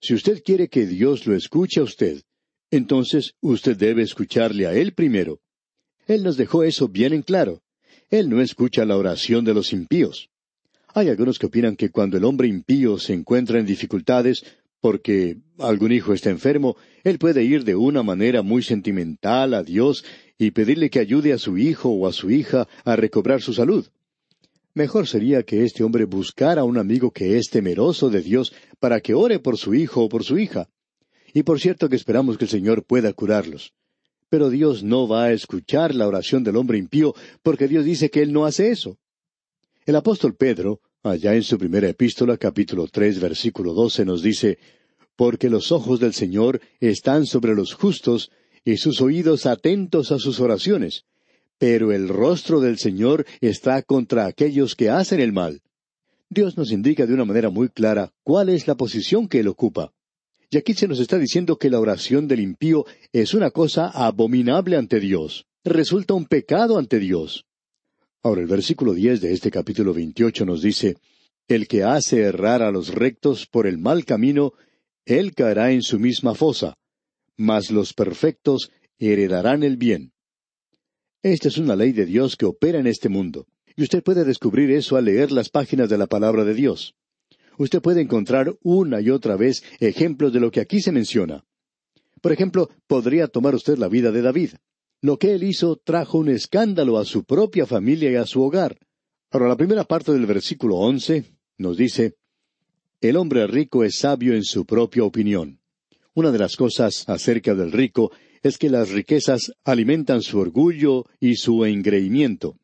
Si 0.00 0.14
usted 0.14 0.42
quiere 0.42 0.68
que 0.68 0.86
Dios 0.86 1.26
lo 1.26 1.36
escuche 1.36 1.80
a 1.80 1.82
usted, 1.82 2.22
entonces 2.70 3.34
usted 3.40 3.76
debe 3.76 4.02
escucharle 4.02 4.66
a 4.66 4.74
Él 4.74 4.92
primero. 4.92 5.40
Él 6.06 6.22
nos 6.22 6.36
dejó 6.36 6.62
eso 6.62 6.88
bien 6.88 7.12
en 7.12 7.22
claro. 7.22 7.60
Él 8.08 8.30
no 8.30 8.40
escucha 8.40 8.86
la 8.86 8.96
oración 8.96 9.44
de 9.44 9.52
los 9.52 9.72
impíos. 9.72 10.30
Hay 10.94 11.08
algunos 11.08 11.38
que 11.38 11.46
opinan 11.46 11.76
que 11.76 11.90
cuando 11.90 12.16
el 12.16 12.24
hombre 12.24 12.48
impío 12.48 12.98
se 12.98 13.12
encuentra 13.12 13.58
en 13.58 13.66
dificultades, 13.66 14.44
porque 14.80 15.38
algún 15.58 15.92
hijo 15.92 16.12
está 16.12 16.30
enfermo, 16.30 16.76
él 17.04 17.18
puede 17.18 17.44
ir 17.44 17.64
de 17.64 17.74
una 17.74 18.02
manera 18.02 18.42
muy 18.42 18.62
sentimental 18.62 19.54
a 19.54 19.62
Dios 19.62 20.04
y 20.38 20.52
pedirle 20.52 20.90
que 20.90 21.00
ayude 21.00 21.32
a 21.32 21.38
su 21.38 21.58
hijo 21.58 21.90
o 21.90 22.06
a 22.06 22.12
su 22.12 22.30
hija 22.30 22.68
a 22.84 22.96
recobrar 22.96 23.42
su 23.42 23.52
salud. 23.52 23.88
Mejor 24.74 25.08
sería 25.08 25.42
que 25.42 25.64
este 25.64 25.82
hombre 25.82 26.04
buscara 26.04 26.60
a 26.60 26.64
un 26.64 26.78
amigo 26.78 27.10
que 27.10 27.36
es 27.36 27.50
temeroso 27.50 28.10
de 28.10 28.22
Dios 28.22 28.52
para 28.78 29.00
que 29.00 29.14
ore 29.14 29.40
por 29.40 29.58
su 29.58 29.74
hijo 29.74 30.04
o 30.04 30.08
por 30.08 30.22
su 30.22 30.38
hija. 30.38 30.68
Y 31.34 31.42
por 31.42 31.58
cierto 31.58 31.88
que 31.88 31.96
esperamos 31.96 32.38
que 32.38 32.44
el 32.44 32.50
Señor 32.50 32.84
pueda 32.84 33.12
curarlos. 33.12 33.72
Pero 34.28 34.50
Dios 34.50 34.84
no 34.84 35.08
va 35.08 35.24
a 35.24 35.32
escuchar 35.32 35.94
la 35.94 36.06
oración 36.06 36.44
del 36.44 36.56
hombre 36.56 36.78
impío 36.78 37.14
porque 37.42 37.66
Dios 37.66 37.84
dice 37.84 38.10
que 38.10 38.22
Él 38.22 38.32
no 38.32 38.44
hace 38.44 38.70
eso. 38.70 38.98
El 39.84 39.96
apóstol 39.96 40.36
Pedro, 40.36 40.80
allá 41.08 41.34
en 41.34 41.42
su 41.42 41.58
primera 41.58 41.88
epístola, 41.88 42.36
capítulo 42.36 42.86
tres, 42.86 43.20
versículo 43.20 43.72
doce, 43.72 44.04
nos 44.04 44.22
dice, 44.22 44.58
Porque 45.16 45.50
los 45.50 45.72
ojos 45.72 46.00
del 46.00 46.12
Señor 46.12 46.60
están 46.80 47.26
sobre 47.26 47.54
los 47.54 47.74
justos 47.74 48.30
y 48.64 48.76
sus 48.76 49.00
oídos 49.00 49.46
atentos 49.46 50.12
a 50.12 50.18
sus 50.18 50.40
oraciones, 50.40 51.04
pero 51.58 51.92
el 51.92 52.08
rostro 52.08 52.60
del 52.60 52.78
Señor 52.78 53.26
está 53.40 53.82
contra 53.82 54.26
aquellos 54.26 54.74
que 54.74 54.90
hacen 54.90 55.20
el 55.20 55.32
mal. 55.32 55.62
Dios 56.30 56.56
nos 56.56 56.70
indica 56.70 57.06
de 57.06 57.14
una 57.14 57.24
manera 57.24 57.50
muy 57.50 57.68
clara 57.68 58.12
cuál 58.22 58.50
es 58.50 58.66
la 58.66 58.76
posición 58.76 59.28
que 59.28 59.40
Él 59.40 59.48
ocupa. 59.48 59.92
Y 60.50 60.56
aquí 60.56 60.74
se 60.74 60.88
nos 60.88 61.00
está 61.00 61.18
diciendo 61.18 61.58
que 61.58 61.70
la 61.70 61.80
oración 61.80 62.28
del 62.28 62.40
impío 62.40 62.86
es 63.12 63.34
una 63.34 63.50
cosa 63.50 63.88
abominable 63.88 64.76
ante 64.76 65.00
Dios, 65.00 65.46
resulta 65.64 66.14
un 66.14 66.26
pecado 66.26 66.78
ante 66.78 66.98
Dios. 66.98 67.47
Ahora 68.22 68.40
el 68.40 68.46
versículo 68.46 68.94
diez 68.94 69.20
de 69.20 69.32
este 69.32 69.50
capítulo 69.50 69.94
veintiocho 69.94 70.44
nos 70.44 70.62
dice 70.62 70.96
El 71.46 71.68
que 71.68 71.84
hace 71.84 72.20
errar 72.20 72.62
a 72.62 72.70
los 72.70 72.94
rectos 72.94 73.46
por 73.46 73.66
el 73.66 73.78
mal 73.78 74.04
camino, 74.04 74.52
él 75.06 75.34
caerá 75.34 75.72
en 75.72 75.82
su 75.82 75.98
misma 75.98 76.34
fosa, 76.34 76.74
mas 77.36 77.70
los 77.70 77.94
perfectos 77.94 78.70
heredarán 78.98 79.62
el 79.62 79.76
bien. 79.76 80.12
Esta 81.22 81.48
es 81.48 81.58
una 81.58 81.76
ley 81.76 81.92
de 81.92 82.06
Dios 82.06 82.36
que 82.36 82.46
opera 82.46 82.78
en 82.78 82.86
este 82.86 83.08
mundo, 83.08 83.46
y 83.76 83.82
usted 83.82 84.02
puede 84.02 84.24
descubrir 84.24 84.70
eso 84.70 84.96
al 84.96 85.06
leer 85.06 85.32
las 85.32 85.48
páginas 85.48 85.88
de 85.88 85.98
la 85.98 86.06
palabra 86.06 86.44
de 86.44 86.54
Dios 86.54 86.94
usted 87.58 87.82
puede 87.82 88.00
encontrar 88.00 88.56
una 88.62 89.00
y 89.00 89.10
otra 89.10 89.36
vez 89.36 89.62
ejemplos 89.80 90.32
de 90.32 90.40
lo 90.40 90.50
que 90.50 90.60
aquí 90.60 90.80
se 90.80 90.92
menciona. 90.92 91.44
Por 92.22 92.32
ejemplo, 92.32 92.70
podría 92.86 93.28
tomar 93.28 93.54
usted 93.54 93.76
la 93.76 93.88
vida 93.88 94.10
de 94.10 94.22
David. 94.22 94.54
Lo 95.00 95.16
que 95.16 95.32
él 95.32 95.44
hizo 95.44 95.76
trajo 95.76 96.18
un 96.18 96.28
escándalo 96.28 96.98
a 96.98 97.04
su 97.04 97.24
propia 97.24 97.66
familia 97.66 98.10
y 98.10 98.16
a 98.16 98.26
su 98.26 98.42
hogar. 98.42 98.78
Ahora, 99.30 99.48
la 99.48 99.56
primera 99.56 99.84
parte 99.84 100.12
del 100.12 100.26
versículo 100.26 100.76
once 100.76 101.24
nos 101.56 101.76
dice, 101.76 102.16
El 103.00 103.16
hombre 103.16 103.46
rico 103.46 103.84
es 103.84 103.96
sabio 103.98 104.34
en 104.34 104.42
su 104.42 104.66
propia 104.66 105.04
opinión. 105.04 105.60
Una 106.14 106.32
de 106.32 106.38
las 106.38 106.56
cosas 106.56 107.08
acerca 107.08 107.54
del 107.54 107.70
rico 107.70 108.10
es 108.42 108.58
que 108.58 108.70
las 108.70 108.90
riquezas 108.90 109.52
alimentan 109.64 110.20
su 110.22 110.38
orgullo 110.38 111.06
y 111.20 111.36
su 111.36 111.64
engreimiento. 111.64 112.56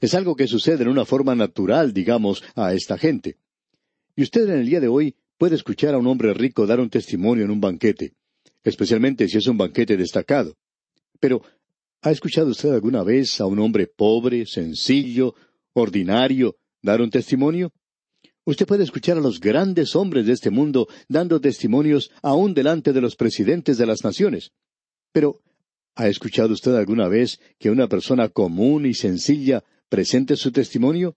Es 0.00 0.14
algo 0.14 0.34
que 0.34 0.48
sucede 0.48 0.82
en 0.82 0.88
una 0.88 1.04
forma 1.04 1.36
natural, 1.36 1.92
digamos, 1.92 2.42
a 2.56 2.72
esta 2.74 2.98
gente. 2.98 3.36
Y 4.16 4.22
usted 4.22 4.48
en 4.48 4.60
el 4.60 4.66
día 4.66 4.80
de 4.80 4.88
hoy 4.88 5.14
puede 5.36 5.54
escuchar 5.54 5.94
a 5.94 5.98
un 5.98 6.08
hombre 6.08 6.34
rico 6.34 6.66
dar 6.66 6.80
un 6.80 6.90
testimonio 6.90 7.44
en 7.44 7.52
un 7.52 7.60
banquete, 7.60 8.14
especialmente 8.64 9.28
si 9.28 9.38
es 9.38 9.46
un 9.46 9.58
banquete 9.58 9.96
destacado. 9.96 10.56
Pero, 11.20 11.42
¿ha 12.02 12.10
escuchado 12.10 12.50
usted 12.50 12.70
alguna 12.70 13.02
vez 13.02 13.40
a 13.40 13.46
un 13.46 13.58
hombre 13.58 13.86
pobre, 13.86 14.46
sencillo, 14.46 15.34
ordinario, 15.72 16.56
dar 16.82 17.00
un 17.00 17.10
testimonio? 17.10 17.72
Usted 18.44 18.66
puede 18.66 18.84
escuchar 18.84 19.18
a 19.18 19.20
los 19.20 19.40
grandes 19.40 19.94
hombres 19.94 20.26
de 20.26 20.32
este 20.32 20.50
mundo 20.50 20.88
dando 21.08 21.40
testimonios 21.40 22.10
aún 22.22 22.54
delante 22.54 22.92
de 22.92 23.00
los 23.00 23.14
presidentes 23.14 23.76
de 23.76 23.86
las 23.86 24.02
naciones. 24.04 24.52
Pero, 25.12 25.42
¿ha 25.96 26.08
escuchado 26.08 26.54
usted 26.54 26.74
alguna 26.74 27.08
vez 27.08 27.40
que 27.58 27.70
una 27.70 27.88
persona 27.88 28.28
común 28.30 28.86
y 28.86 28.94
sencilla 28.94 29.64
presente 29.90 30.36
su 30.36 30.50
testimonio? 30.50 31.16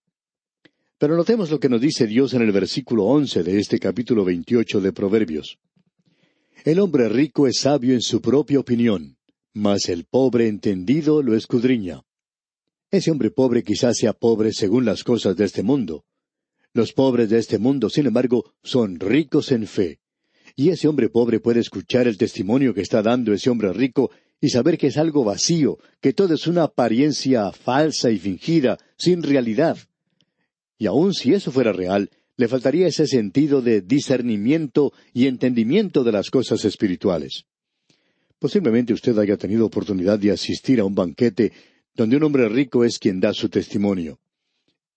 Pero 0.97 1.15
notemos 1.15 1.49
lo 1.49 1.59
que 1.59 1.69
nos 1.69 1.81
dice 1.81 2.05
Dios 2.05 2.33
en 2.33 2.41
el 2.41 2.51
versículo 2.51 3.05
once 3.05 3.43
de 3.43 3.59
este 3.59 3.79
capítulo 3.79 4.25
veintiocho 4.25 4.81
de 4.81 4.91
Proverbios. 4.91 5.57
El 6.63 6.79
hombre 6.79 7.09
rico 7.09 7.47
es 7.47 7.59
sabio 7.61 7.93
en 7.93 8.01
su 8.01 8.21
propia 8.21 8.59
opinión, 8.59 9.17
mas 9.53 9.89
el 9.89 10.05
pobre 10.05 10.47
entendido 10.47 11.21
lo 11.21 11.35
escudriña. 11.35 12.03
Ese 12.89 13.11
hombre 13.11 13.31
pobre 13.31 13.63
quizás 13.63 13.97
sea 13.97 14.13
pobre 14.13 14.53
según 14.53 14.85
las 14.85 15.03
cosas 15.03 15.35
de 15.35 15.45
este 15.45 15.63
mundo. 15.63 16.05
Los 16.73 16.93
pobres 16.93 17.29
de 17.29 17.37
este 17.37 17.57
mundo, 17.57 17.89
sin 17.89 18.07
embargo, 18.07 18.53
son 18.63 18.99
ricos 18.99 19.51
en 19.51 19.67
fe. 19.67 19.99
Y 20.55 20.69
ese 20.69 20.87
hombre 20.87 21.09
pobre 21.09 21.39
puede 21.39 21.59
escuchar 21.59 22.07
el 22.07 22.17
testimonio 22.17 22.73
que 22.73 22.81
está 22.81 23.01
dando 23.01 23.33
ese 23.33 23.49
hombre 23.49 23.71
rico 23.73 24.11
y 24.39 24.49
saber 24.49 24.77
que 24.77 24.87
es 24.87 24.97
algo 24.97 25.23
vacío, 25.23 25.77
que 26.01 26.13
todo 26.13 26.33
es 26.33 26.47
una 26.47 26.63
apariencia 26.63 27.51
falsa 27.51 28.09
y 28.09 28.17
fingida, 28.17 28.77
sin 28.97 29.21
realidad. 29.21 29.77
Y 30.77 30.87
aun 30.87 31.13
si 31.13 31.33
eso 31.33 31.51
fuera 31.51 31.71
real, 31.71 32.09
le 32.37 32.47
faltaría 32.47 32.87
ese 32.87 33.05
sentido 33.05 33.61
de 33.61 33.81
discernimiento 33.81 34.93
y 35.13 35.27
entendimiento 35.27 36.03
de 36.03 36.11
las 36.11 36.29
cosas 36.29 36.65
espirituales. 36.65 37.45
Posiblemente 38.41 38.91
usted 38.91 39.15
haya 39.19 39.37
tenido 39.37 39.67
oportunidad 39.67 40.17
de 40.17 40.31
asistir 40.31 40.79
a 40.79 40.83
un 40.83 40.95
banquete 40.95 41.51
donde 41.93 42.17
un 42.17 42.23
hombre 42.23 42.49
rico 42.49 42.83
es 42.83 42.97
quien 42.97 43.19
da 43.19 43.35
su 43.35 43.49
testimonio. 43.49 44.17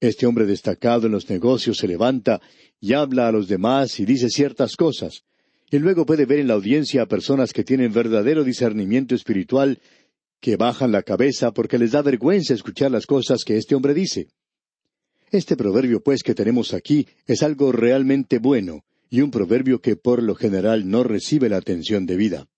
Este 0.00 0.24
hombre 0.24 0.46
destacado 0.46 1.08
en 1.08 1.12
los 1.12 1.28
negocios 1.28 1.76
se 1.76 1.86
levanta 1.86 2.40
y 2.80 2.94
habla 2.94 3.28
a 3.28 3.32
los 3.32 3.46
demás 3.46 4.00
y 4.00 4.06
dice 4.06 4.30
ciertas 4.30 4.76
cosas, 4.76 5.24
y 5.70 5.78
luego 5.78 6.06
puede 6.06 6.24
ver 6.24 6.38
en 6.38 6.48
la 6.48 6.54
audiencia 6.54 7.02
a 7.02 7.06
personas 7.06 7.52
que 7.52 7.64
tienen 7.64 7.92
verdadero 7.92 8.44
discernimiento 8.44 9.14
espiritual, 9.14 9.78
que 10.40 10.56
bajan 10.56 10.90
la 10.90 11.02
cabeza 11.02 11.52
porque 11.52 11.78
les 11.78 11.90
da 11.90 12.00
vergüenza 12.00 12.54
escuchar 12.54 12.92
las 12.92 13.04
cosas 13.04 13.44
que 13.44 13.58
este 13.58 13.74
hombre 13.74 13.92
dice. 13.92 14.28
Este 15.30 15.54
proverbio, 15.54 16.02
pues, 16.02 16.22
que 16.22 16.34
tenemos 16.34 16.72
aquí 16.72 17.06
es 17.26 17.42
algo 17.42 17.72
realmente 17.72 18.38
bueno, 18.38 18.86
y 19.10 19.20
un 19.20 19.30
proverbio 19.30 19.82
que 19.82 19.96
por 19.96 20.22
lo 20.22 20.34
general 20.34 20.88
no 20.88 21.04
recibe 21.04 21.50
la 21.50 21.58
atención 21.58 22.06
debida. 22.06 22.48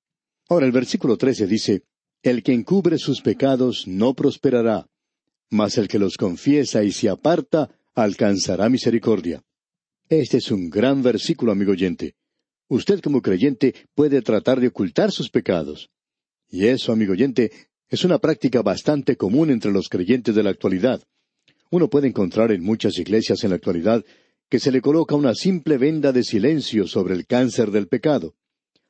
Ahora 0.48 0.66
el 0.66 0.72
versículo 0.72 1.16
trece 1.16 1.46
dice, 1.46 1.82
El 2.22 2.42
que 2.42 2.52
encubre 2.52 2.98
sus 2.98 3.20
pecados 3.20 3.86
no 3.86 4.14
prosperará, 4.14 4.86
mas 5.50 5.78
el 5.78 5.88
que 5.88 5.98
los 5.98 6.16
confiesa 6.16 6.84
y 6.84 6.92
se 6.92 7.08
aparta 7.08 7.70
alcanzará 7.94 8.68
misericordia. 8.68 9.42
Este 10.08 10.36
es 10.36 10.50
un 10.52 10.70
gran 10.70 11.02
versículo, 11.02 11.50
amigo 11.50 11.72
oyente. 11.72 12.14
Usted 12.68 13.00
como 13.00 13.22
creyente 13.22 13.74
puede 13.94 14.22
tratar 14.22 14.60
de 14.60 14.68
ocultar 14.68 15.10
sus 15.10 15.30
pecados. 15.30 15.90
Y 16.48 16.66
eso, 16.66 16.92
amigo 16.92 17.12
oyente, 17.12 17.50
es 17.88 18.04
una 18.04 18.18
práctica 18.18 18.62
bastante 18.62 19.16
común 19.16 19.50
entre 19.50 19.72
los 19.72 19.88
creyentes 19.88 20.34
de 20.34 20.42
la 20.42 20.50
actualidad. 20.50 21.02
Uno 21.70 21.88
puede 21.88 22.08
encontrar 22.08 22.52
en 22.52 22.62
muchas 22.62 22.98
iglesias 22.98 23.42
en 23.42 23.50
la 23.50 23.56
actualidad 23.56 24.04
que 24.48 24.60
se 24.60 24.70
le 24.70 24.80
coloca 24.80 25.16
una 25.16 25.34
simple 25.34 25.76
venda 25.76 26.12
de 26.12 26.22
silencio 26.22 26.86
sobre 26.86 27.14
el 27.14 27.26
cáncer 27.26 27.72
del 27.72 27.88
pecado. 27.88 28.34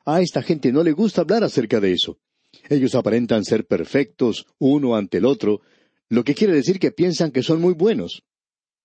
A 0.06 0.20
esta 0.20 0.40
gente 0.40 0.72
no 0.72 0.84
le 0.84 0.92
gusta 0.92 1.22
hablar 1.22 1.42
acerca 1.42 1.80
de 1.80 1.92
eso. 1.92 2.18
Ellos 2.68 2.94
aparentan 2.94 3.44
ser 3.44 3.66
perfectos 3.66 4.46
uno 4.58 4.94
ante 4.96 5.18
el 5.18 5.25
otro, 5.25 5.60
lo 6.08 6.22
que 6.22 6.34
quiere 6.34 6.54
decir 6.54 6.78
que 6.78 6.92
piensan 6.92 7.32
que 7.32 7.42
son 7.42 7.60
muy 7.60 7.75
buenos. 7.75 8.22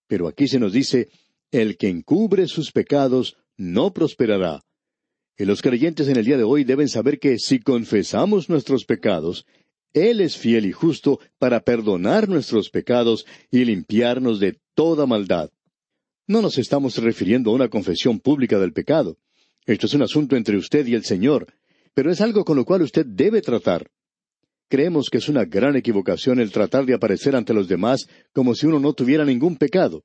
Pero 0.07 0.27
aquí 0.27 0.47
se 0.47 0.59
nos 0.59 0.73
dice, 0.73 1.09
el 1.51 1.77
que 1.77 1.89
encubre 1.89 2.47
sus 2.47 2.71
pecados 2.71 3.37
no 3.55 3.93
prosperará. 3.93 4.63
Y 5.37 5.45
los 5.45 5.61
creyentes 5.61 6.07
en 6.07 6.17
el 6.17 6.25
día 6.25 6.37
de 6.37 6.43
hoy 6.43 6.63
deben 6.63 6.89
saber 6.89 7.19
que 7.19 7.37
si 7.37 7.59
confesamos 7.59 8.49
nuestros 8.49 8.85
pecados, 8.85 9.45
él 9.93 10.21
es 10.21 10.37
fiel 10.37 10.65
y 10.65 10.71
justo 10.71 11.19
para 11.37 11.61
perdonar 11.61 12.29
nuestros 12.29 12.69
pecados 12.71 13.27
y 13.51 13.63
limpiarnos 13.65 14.39
de 14.39 14.59
toda 14.73 15.05
maldad. 15.05 15.51
No 16.25 16.41
nos 16.41 16.57
estamos 16.57 16.97
refiriendo 16.97 17.51
a 17.51 17.55
una 17.55 17.69
confesión 17.69 18.19
pública 18.19 18.57
del 18.57 18.73
pecado. 18.73 19.17
Esto 19.65 19.85
es 19.85 19.93
un 19.93 20.01
asunto 20.01 20.35
entre 20.35 20.57
usted 20.57 20.85
y 20.87 20.95
el 20.95 21.03
Señor, 21.03 21.53
pero 21.93 22.11
es 22.11 22.21
algo 22.21 22.43
con 22.43 22.57
lo 22.57 22.65
cual 22.65 22.81
usted 22.81 23.05
debe 23.05 23.41
tratar. 23.41 23.89
Creemos 24.69 25.09
que 25.09 25.17
es 25.17 25.27
una 25.27 25.45
gran 25.45 25.75
equivocación 25.75 26.39
el 26.39 26.51
tratar 26.51 26.85
de 26.85 26.93
aparecer 26.93 27.35
ante 27.35 27.53
los 27.53 27.67
demás 27.67 28.07
como 28.33 28.55
si 28.55 28.67
uno 28.67 28.79
no 28.79 28.93
tuviera 28.93 29.25
ningún 29.25 29.57
pecado. 29.57 30.03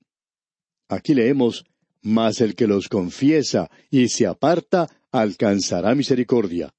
Aquí 0.89 1.15
leemos, 1.15 1.65
Mas 2.03 2.41
el 2.41 2.55
que 2.55 2.69
los 2.69 2.89
confiesa 2.89 3.69
y 3.91 4.09
se 4.09 4.27
aparta 4.27 4.89
alcanzará 5.11 5.93
misericordia. 5.97 6.73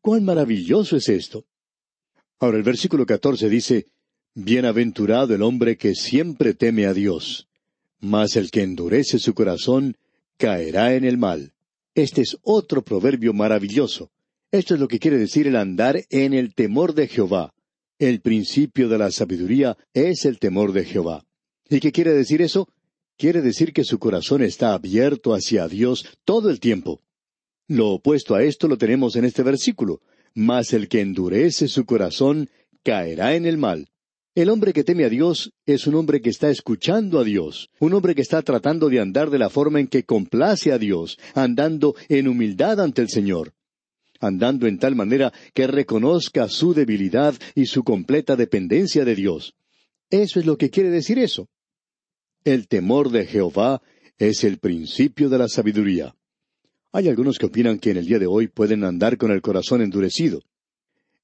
¡Cuán 0.00 0.24
maravilloso 0.24 0.96
es 0.96 1.08
esto! 1.08 1.46
Ahora 2.38 2.58
el 2.58 2.62
versículo 2.62 3.04
catorce 3.04 3.48
dice, 3.48 3.86
Bienaventurado 4.34 5.34
el 5.34 5.42
hombre 5.42 5.76
que 5.76 5.96
siempre 5.96 6.54
teme 6.54 6.86
a 6.86 6.94
Dios, 6.94 7.48
mas 7.98 8.36
el 8.36 8.52
que 8.52 8.62
endurece 8.62 9.18
su 9.18 9.34
corazón 9.34 9.96
caerá 10.36 10.94
en 10.94 11.04
el 11.04 11.18
mal. 11.18 11.52
Este 11.94 12.22
es 12.22 12.38
otro 12.42 12.82
proverbio 12.82 13.32
maravilloso. 13.32 14.10
Esto 14.50 14.74
es 14.74 14.80
lo 14.80 14.88
que 14.88 14.98
quiere 14.98 15.18
decir 15.18 15.46
el 15.46 15.56
andar 15.56 16.04
en 16.10 16.34
el 16.34 16.54
temor 16.54 16.94
de 16.94 17.08
Jehová. 17.08 17.54
El 17.98 18.20
principio 18.20 18.88
de 18.88 18.98
la 18.98 19.10
sabiduría 19.10 19.76
es 19.94 20.24
el 20.24 20.38
temor 20.38 20.72
de 20.72 20.84
Jehová. 20.84 21.24
¿Y 21.68 21.80
qué 21.80 21.92
quiere 21.92 22.12
decir 22.12 22.42
eso? 22.42 22.68
Quiere 23.16 23.40
decir 23.40 23.72
que 23.72 23.84
su 23.84 23.98
corazón 23.98 24.42
está 24.42 24.74
abierto 24.74 25.34
hacia 25.34 25.68
Dios 25.68 26.06
todo 26.24 26.50
el 26.50 26.60
tiempo. 26.60 27.00
Lo 27.68 27.90
opuesto 27.90 28.34
a 28.34 28.42
esto 28.42 28.68
lo 28.68 28.76
tenemos 28.76 29.16
en 29.16 29.24
este 29.24 29.42
versículo 29.42 30.00
mas 30.34 30.72
el 30.72 30.88
que 30.88 31.00
endurece 31.00 31.68
su 31.68 31.84
corazón 31.84 32.50
caerá 32.82 33.34
en 33.34 33.46
el 33.46 33.58
mal. 33.58 33.88
El 34.34 34.48
hombre 34.48 34.72
que 34.72 34.82
teme 34.82 35.04
a 35.04 35.10
Dios 35.10 35.52
es 35.66 35.86
un 35.86 35.94
hombre 35.94 36.22
que 36.22 36.30
está 36.30 36.48
escuchando 36.48 37.20
a 37.20 37.24
Dios, 37.24 37.68
un 37.80 37.92
hombre 37.92 38.14
que 38.14 38.22
está 38.22 38.40
tratando 38.40 38.88
de 38.88 38.98
andar 38.98 39.28
de 39.28 39.38
la 39.38 39.50
forma 39.50 39.78
en 39.78 39.88
que 39.88 40.04
complace 40.04 40.72
a 40.72 40.78
Dios, 40.78 41.18
andando 41.34 41.94
en 42.08 42.28
humildad 42.28 42.80
ante 42.80 43.02
el 43.02 43.10
Señor. 43.10 43.52
andando 44.20 44.68
en 44.68 44.78
tal 44.78 44.94
manera 44.94 45.32
que 45.52 45.66
reconozca 45.66 46.48
su 46.48 46.74
debilidad 46.74 47.34
y 47.56 47.66
su 47.66 47.82
completa 47.82 48.36
dependencia 48.36 49.04
de 49.04 49.16
Dios. 49.16 49.56
Eso 50.10 50.38
es 50.38 50.46
lo 50.46 50.56
que 50.56 50.70
quiere 50.70 50.90
decir 50.90 51.18
eso. 51.18 51.48
El 52.44 52.68
temor 52.68 53.10
de 53.10 53.26
Jehová 53.26 53.82
es 54.18 54.44
el 54.44 54.58
principio 54.58 55.28
de 55.28 55.38
la 55.38 55.48
sabiduría. 55.48 56.14
Hay 56.92 57.08
algunos 57.08 57.36
que 57.36 57.46
opinan 57.46 57.80
que 57.80 57.90
en 57.90 57.96
el 57.96 58.06
día 58.06 58.20
de 58.20 58.28
hoy 58.28 58.46
pueden 58.46 58.84
andar 58.84 59.18
con 59.18 59.32
el 59.32 59.42
corazón 59.42 59.82
endurecido. 59.82 60.40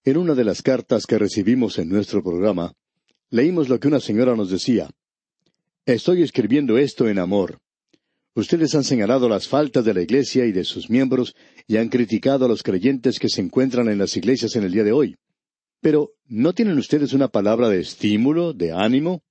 En 0.03 0.17
una 0.17 0.35
de 0.35 0.43
las 0.43 0.61
cartas 0.61 1.07
que 1.07 1.19
recibimos 1.19 1.79
en 1.79 1.89
nuestro 1.89 2.21
programa, 2.21 2.75
leímos 3.31 3.69
lo 3.69 3.79
que 3.79 3.89
una 3.89 4.01
señora 4.01 4.37
nos 4.37 4.51
decía. 4.51 4.91
Estoy 5.87 6.23
escribiendo 6.23 6.79
esto 6.79 7.09
en 7.09 7.19
amor. 7.19 7.59
Ustedes 8.35 8.75
han 8.75 8.85
señalado 8.85 9.29
las 9.29 9.49
faltas 9.49 9.85
de 9.85 9.95
la 9.95 10.03
Iglesia 10.03 10.45
y 10.47 10.53
de 10.53 10.65
sus 10.65 10.91
miembros 10.91 11.35
y 11.67 11.77
han 11.77 11.89
criticado 11.89 12.45
a 12.45 12.49
los 12.49 12.63
creyentes 12.63 13.19
que 13.19 13.29
se 13.29 13.41
encuentran 13.41 13.89
en 13.89 13.99
las 13.99 14.17
iglesias 14.17 14.55
en 14.55 14.65
el 14.65 14.73
día 14.73 14.85
de 14.85 14.93
hoy. 14.93 15.17
Pero, 15.81 16.13
¿no 16.27 16.53
tienen 16.53 16.79
ustedes 16.79 17.13
una 17.13 17.29
palabra 17.29 17.69
de 17.69 17.81
estímulo, 17.81 18.53
de 18.53 18.73
ánimo? 18.73 19.23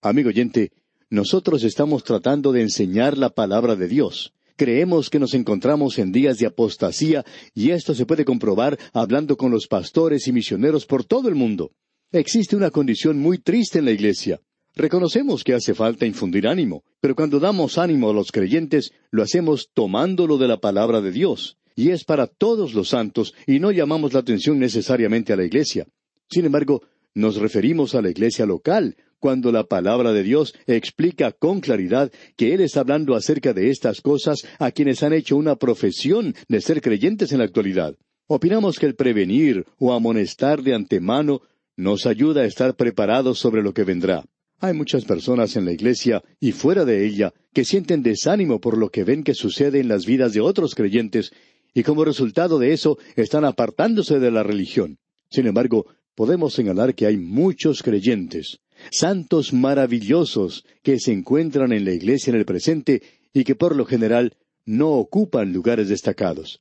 Amigo 0.00 0.28
oyente, 0.28 0.70
nosotros 1.10 1.64
estamos 1.64 2.04
tratando 2.04 2.52
de 2.52 2.62
enseñar 2.62 3.18
la 3.18 3.30
palabra 3.30 3.76
de 3.76 3.88
Dios. 3.88 4.32
Creemos 4.56 5.10
que 5.10 5.18
nos 5.18 5.34
encontramos 5.34 5.98
en 5.98 6.12
días 6.12 6.38
de 6.38 6.46
apostasía 6.46 7.24
y 7.54 7.70
esto 7.70 7.94
se 7.94 8.06
puede 8.06 8.24
comprobar 8.24 8.78
hablando 8.92 9.36
con 9.36 9.50
los 9.50 9.66
pastores 9.66 10.26
y 10.28 10.32
misioneros 10.32 10.86
por 10.86 11.04
todo 11.04 11.28
el 11.28 11.34
mundo. 11.34 11.72
Existe 12.14 12.56
una 12.56 12.70
condición 12.70 13.18
muy 13.18 13.38
triste 13.38 13.78
en 13.78 13.86
la 13.86 13.90
Iglesia. 13.90 14.38
Reconocemos 14.74 15.42
que 15.42 15.54
hace 15.54 15.72
falta 15.72 16.04
infundir 16.04 16.46
ánimo, 16.46 16.84
pero 17.00 17.14
cuando 17.14 17.40
damos 17.40 17.78
ánimo 17.78 18.10
a 18.10 18.12
los 18.12 18.30
creyentes, 18.30 18.90
lo 19.10 19.22
hacemos 19.22 19.70
tomándolo 19.72 20.36
de 20.36 20.46
la 20.46 20.58
palabra 20.58 21.00
de 21.00 21.10
Dios, 21.10 21.56
y 21.74 21.88
es 21.88 22.04
para 22.04 22.26
todos 22.26 22.74
los 22.74 22.90
santos, 22.90 23.32
y 23.46 23.60
no 23.60 23.70
llamamos 23.70 24.12
la 24.12 24.20
atención 24.20 24.58
necesariamente 24.58 25.32
a 25.32 25.36
la 25.36 25.46
iglesia. 25.46 25.86
Sin 26.30 26.44
embargo, 26.44 26.82
nos 27.14 27.36
referimos 27.36 27.94
a 27.94 28.02
la 28.02 28.10
iglesia 28.10 28.44
local, 28.44 28.94
cuando 29.18 29.50
la 29.50 29.64
palabra 29.64 30.12
de 30.12 30.22
Dios 30.22 30.54
explica 30.66 31.32
con 31.32 31.60
claridad 31.60 32.12
que 32.36 32.52
Él 32.52 32.60
está 32.60 32.80
hablando 32.80 33.14
acerca 33.14 33.54
de 33.54 33.70
estas 33.70 34.02
cosas 34.02 34.46
a 34.58 34.70
quienes 34.70 35.02
han 35.02 35.14
hecho 35.14 35.38
una 35.38 35.56
profesión 35.56 36.34
de 36.46 36.60
ser 36.60 36.82
creyentes 36.82 37.32
en 37.32 37.38
la 37.38 37.44
actualidad. 37.44 37.96
Opinamos 38.26 38.78
que 38.78 38.86
el 38.86 38.96
prevenir 38.96 39.66
o 39.78 39.92
amonestar 39.92 40.62
de 40.62 40.74
antemano 40.74 41.40
nos 41.82 42.06
ayuda 42.06 42.42
a 42.42 42.46
estar 42.46 42.76
preparados 42.76 43.38
sobre 43.38 43.62
lo 43.62 43.74
que 43.74 43.84
vendrá. 43.84 44.24
Hay 44.60 44.74
muchas 44.74 45.04
personas 45.04 45.56
en 45.56 45.64
la 45.64 45.72
iglesia 45.72 46.22
y 46.38 46.52
fuera 46.52 46.84
de 46.84 47.04
ella 47.04 47.34
que 47.52 47.64
sienten 47.64 48.02
desánimo 48.02 48.60
por 48.60 48.78
lo 48.78 48.90
que 48.90 49.02
ven 49.02 49.24
que 49.24 49.34
sucede 49.34 49.80
en 49.80 49.88
las 49.88 50.06
vidas 50.06 50.32
de 50.32 50.40
otros 50.40 50.76
creyentes 50.76 51.32
y 51.74 51.82
como 51.82 52.04
resultado 52.04 52.58
de 52.58 52.72
eso 52.72 52.98
están 53.16 53.44
apartándose 53.44 54.20
de 54.20 54.30
la 54.30 54.44
religión. 54.44 54.98
Sin 55.30 55.46
embargo, 55.46 55.86
podemos 56.14 56.54
señalar 56.54 56.94
que 56.94 57.06
hay 57.06 57.16
muchos 57.16 57.82
creyentes, 57.82 58.60
santos 58.90 59.52
maravillosos, 59.52 60.64
que 60.82 61.00
se 61.00 61.12
encuentran 61.12 61.72
en 61.72 61.84
la 61.84 61.92
iglesia 61.92 62.30
en 62.30 62.36
el 62.36 62.44
presente 62.44 63.02
y 63.32 63.42
que 63.44 63.56
por 63.56 63.74
lo 63.74 63.84
general 63.84 64.36
no 64.64 64.90
ocupan 64.90 65.52
lugares 65.52 65.88
destacados. 65.88 66.60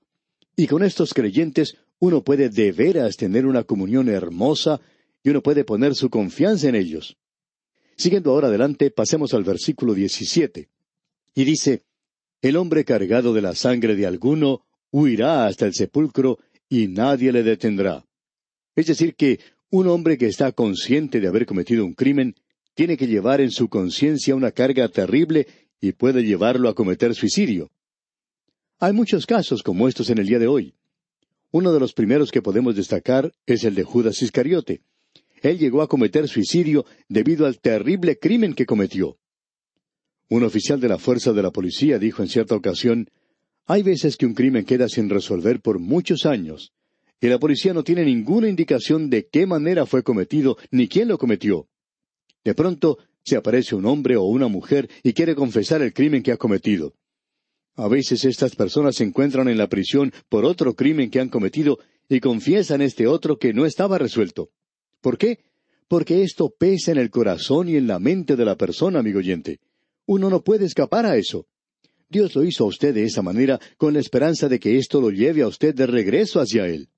Y 0.55 0.67
con 0.67 0.83
estos 0.83 1.13
creyentes 1.13 1.75
uno 1.99 2.23
puede 2.23 2.49
de 2.49 2.71
veras 2.71 3.15
tener 3.15 3.45
una 3.45 3.63
comunión 3.63 4.09
hermosa 4.09 4.81
y 5.23 5.29
uno 5.29 5.41
puede 5.41 5.63
poner 5.63 5.95
su 5.95 6.09
confianza 6.09 6.69
en 6.69 6.75
ellos. 6.75 7.17
Siguiendo 7.95 8.31
ahora 8.31 8.47
adelante, 8.47 8.89
pasemos 8.91 9.33
al 9.33 9.43
versículo 9.43 9.93
17. 9.93 10.69
Y 11.35 11.43
dice, 11.43 11.83
El 12.41 12.57
hombre 12.57 12.83
cargado 12.83 13.33
de 13.33 13.41
la 13.41 13.53
sangre 13.55 13.95
de 13.95 14.07
alguno 14.07 14.65
huirá 14.91 15.45
hasta 15.45 15.65
el 15.65 15.73
sepulcro 15.73 16.39
y 16.67 16.87
nadie 16.87 17.31
le 17.31 17.43
detendrá. 17.43 18.05
Es 18.75 18.87
decir, 18.87 19.15
que 19.15 19.39
un 19.69 19.87
hombre 19.87 20.17
que 20.17 20.25
está 20.25 20.51
consciente 20.51 21.19
de 21.19 21.27
haber 21.27 21.45
cometido 21.45 21.85
un 21.85 21.93
crimen 21.93 22.35
tiene 22.73 22.97
que 22.97 23.07
llevar 23.07 23.41
en 23.41 23.51
su 23.51 23.69
conciencia 23.69 24.35
una 24.35 24.51
carga 24.51 24.87
terrible 24.89 25.47
y 25.79 25.91
puede 25.91 26.23
llevarlo 26.23 26.69
a 26.69 26.75
cometer 26.75 27.13
suicidio. 27.13 27.69
Hay 28.79 28.93
muchos 28.93 29.25
casos 29.25 29.61
como 29.61 29.87
estos 29.87 30.09
en 30.09 30.17
el 30.17 30.25
día 30.25 30.39
de 30.39 30.47
hoy. 30.47 30.73
Uno 31.51 31.73
de 31.73 31.79
los 31.79 31.93
primeros 31.93 32.31
que 32.31 32.41
podemos 32.41 32.75
destacar 32.75 33.31
es 33.45 33.63
el 33.63 33.75
de 33.75 33.83
Judas 33.83 34.21
Iscariote 34.21 34.81
él 35.41 35.57
llegó 35.57 35.81
a 35.81 35.87
cometer 35.87 36.27
suicidio 36.27 36.85
debido 37.09 37.45
al 37.45 37.59
terrible 37.59 38.17
crimen 38.17 38.53
que 38.53 38.65
cometió. 38.65 39.17
Un 40.29 40.43
oficial 40.43 40.79
de 40.79 40.87
la 40.87 40.97
fuerza 40.97 41.33
de 41.33 41.41
la 41.41 41.51
policía 41.51 41.99
dijo 41.99 42.21
en 42.21 42.29
cierta 42.29 42.55
ocasión, 42.55 43.09
hay 43.65 43.83
veces 43.83 44.17
que 44.17 44.25
un 44.25 44.33
crimen 44.33 44.65
queda 44.65 44.87
sin 44.87 45.09
resolver 45.09 45.61
por 45.61 45.79
muchos 45.79 46.25
años, 46.25 46.73
y 47.19 47.27
la 47.27 47.37
policía 47.37 47.73
no 47.73 47.83
tiene 47.83 48.03
ninguna 48.05 48.49
indicación 48.49 49.09
de 49.09 49.27
qué 49.27 49.45
manera 49.45 49.85
fue 49.85 50.03
cometido 50.03 50.57
ni 50.71 50.87
quién 50.87 51.07
lo 51.07 51.17
cometió. 51.17 51.67
De 52.43 52.55
pronto 52.55 52.97
se 53.23 53.35
aparece 53.35 53.75
un 53.75 53.85
hombre 53.85 54.15
o 54.15 54.23
una 54.23 54.47
mujer 54.47 54.89
y 55.03 55.13
quiere 55.13 55.35
confesar 55.35 55.81
el 55.81 55.93
crimen 55.93 56.23
que 56.23 56.31
ha 56.31 56.37
cometido. 56.37 56.95
A 57.75 57.87
veces 57.87 58.25
estas 58.25 58.55
personas 58.55 58.95
se 58.95 59.03
encuentran 59.03 59.47
en 59.47 59.57
la 59.57 59.67
prisión 59.67 60.11
por 60.29 60.45
otro 60.45 60.73
crimen 60.75 61.09
que 61.09 61.19
han 61.19 61.29
cometido 61.29 61.79
y 62.09 62.19
confiesan 62.19 62.81
este 62.81 63.07
otro 63.07 63.37
que 63.37 63.53
no 63.53 63.65
estaba 63.65 63.97
resuelto. 63.97 64.49
¿Por 65.01 65.17
qué? 65.17 65.39
Porque 65.87 66.23
esto 66.23 66.49
pesa 66.57 66.91
en 66.91 66.99
el 66.99 67.09
corazón 67.09 67.67
y 67.67 67.75
en 67.75 67.87
la 67.87 67.99
mente 67.99 68.35
de 68.35 68.45
la 68.45 68.55
persona, 68.55 68.99
amigo 68.99 69.19
oyente. 69.19 69.59
Uno 70.05 70.29
no 70.29 70.41
puede 70.41 70.65
escapar 70.65 71.05
a 71.05 71.17
eso. 71.17 71.47
Dios 72.09 72.35
lo 72.35 72.43
hizo 72.43 72.65
a 72.65 72.67
usted 72.67 72.93
de 72.93 73.03
esa 73.03 73.21
manera 73.21 73.59
con 73.77 73.93
la 73.93 73.99
esperanza 73.99 74.47
de 74.47 74.59
que 74.59 74.77
esto 74.77 75.01
lo 75.01 75.09
lleve 75.09 75.41
a 75.41 75.47
usted 75.47 75.73
de 75.73 75.87
regreso 75.87 76.39
hacia 76.39 76.67
Él. 76.67 76.89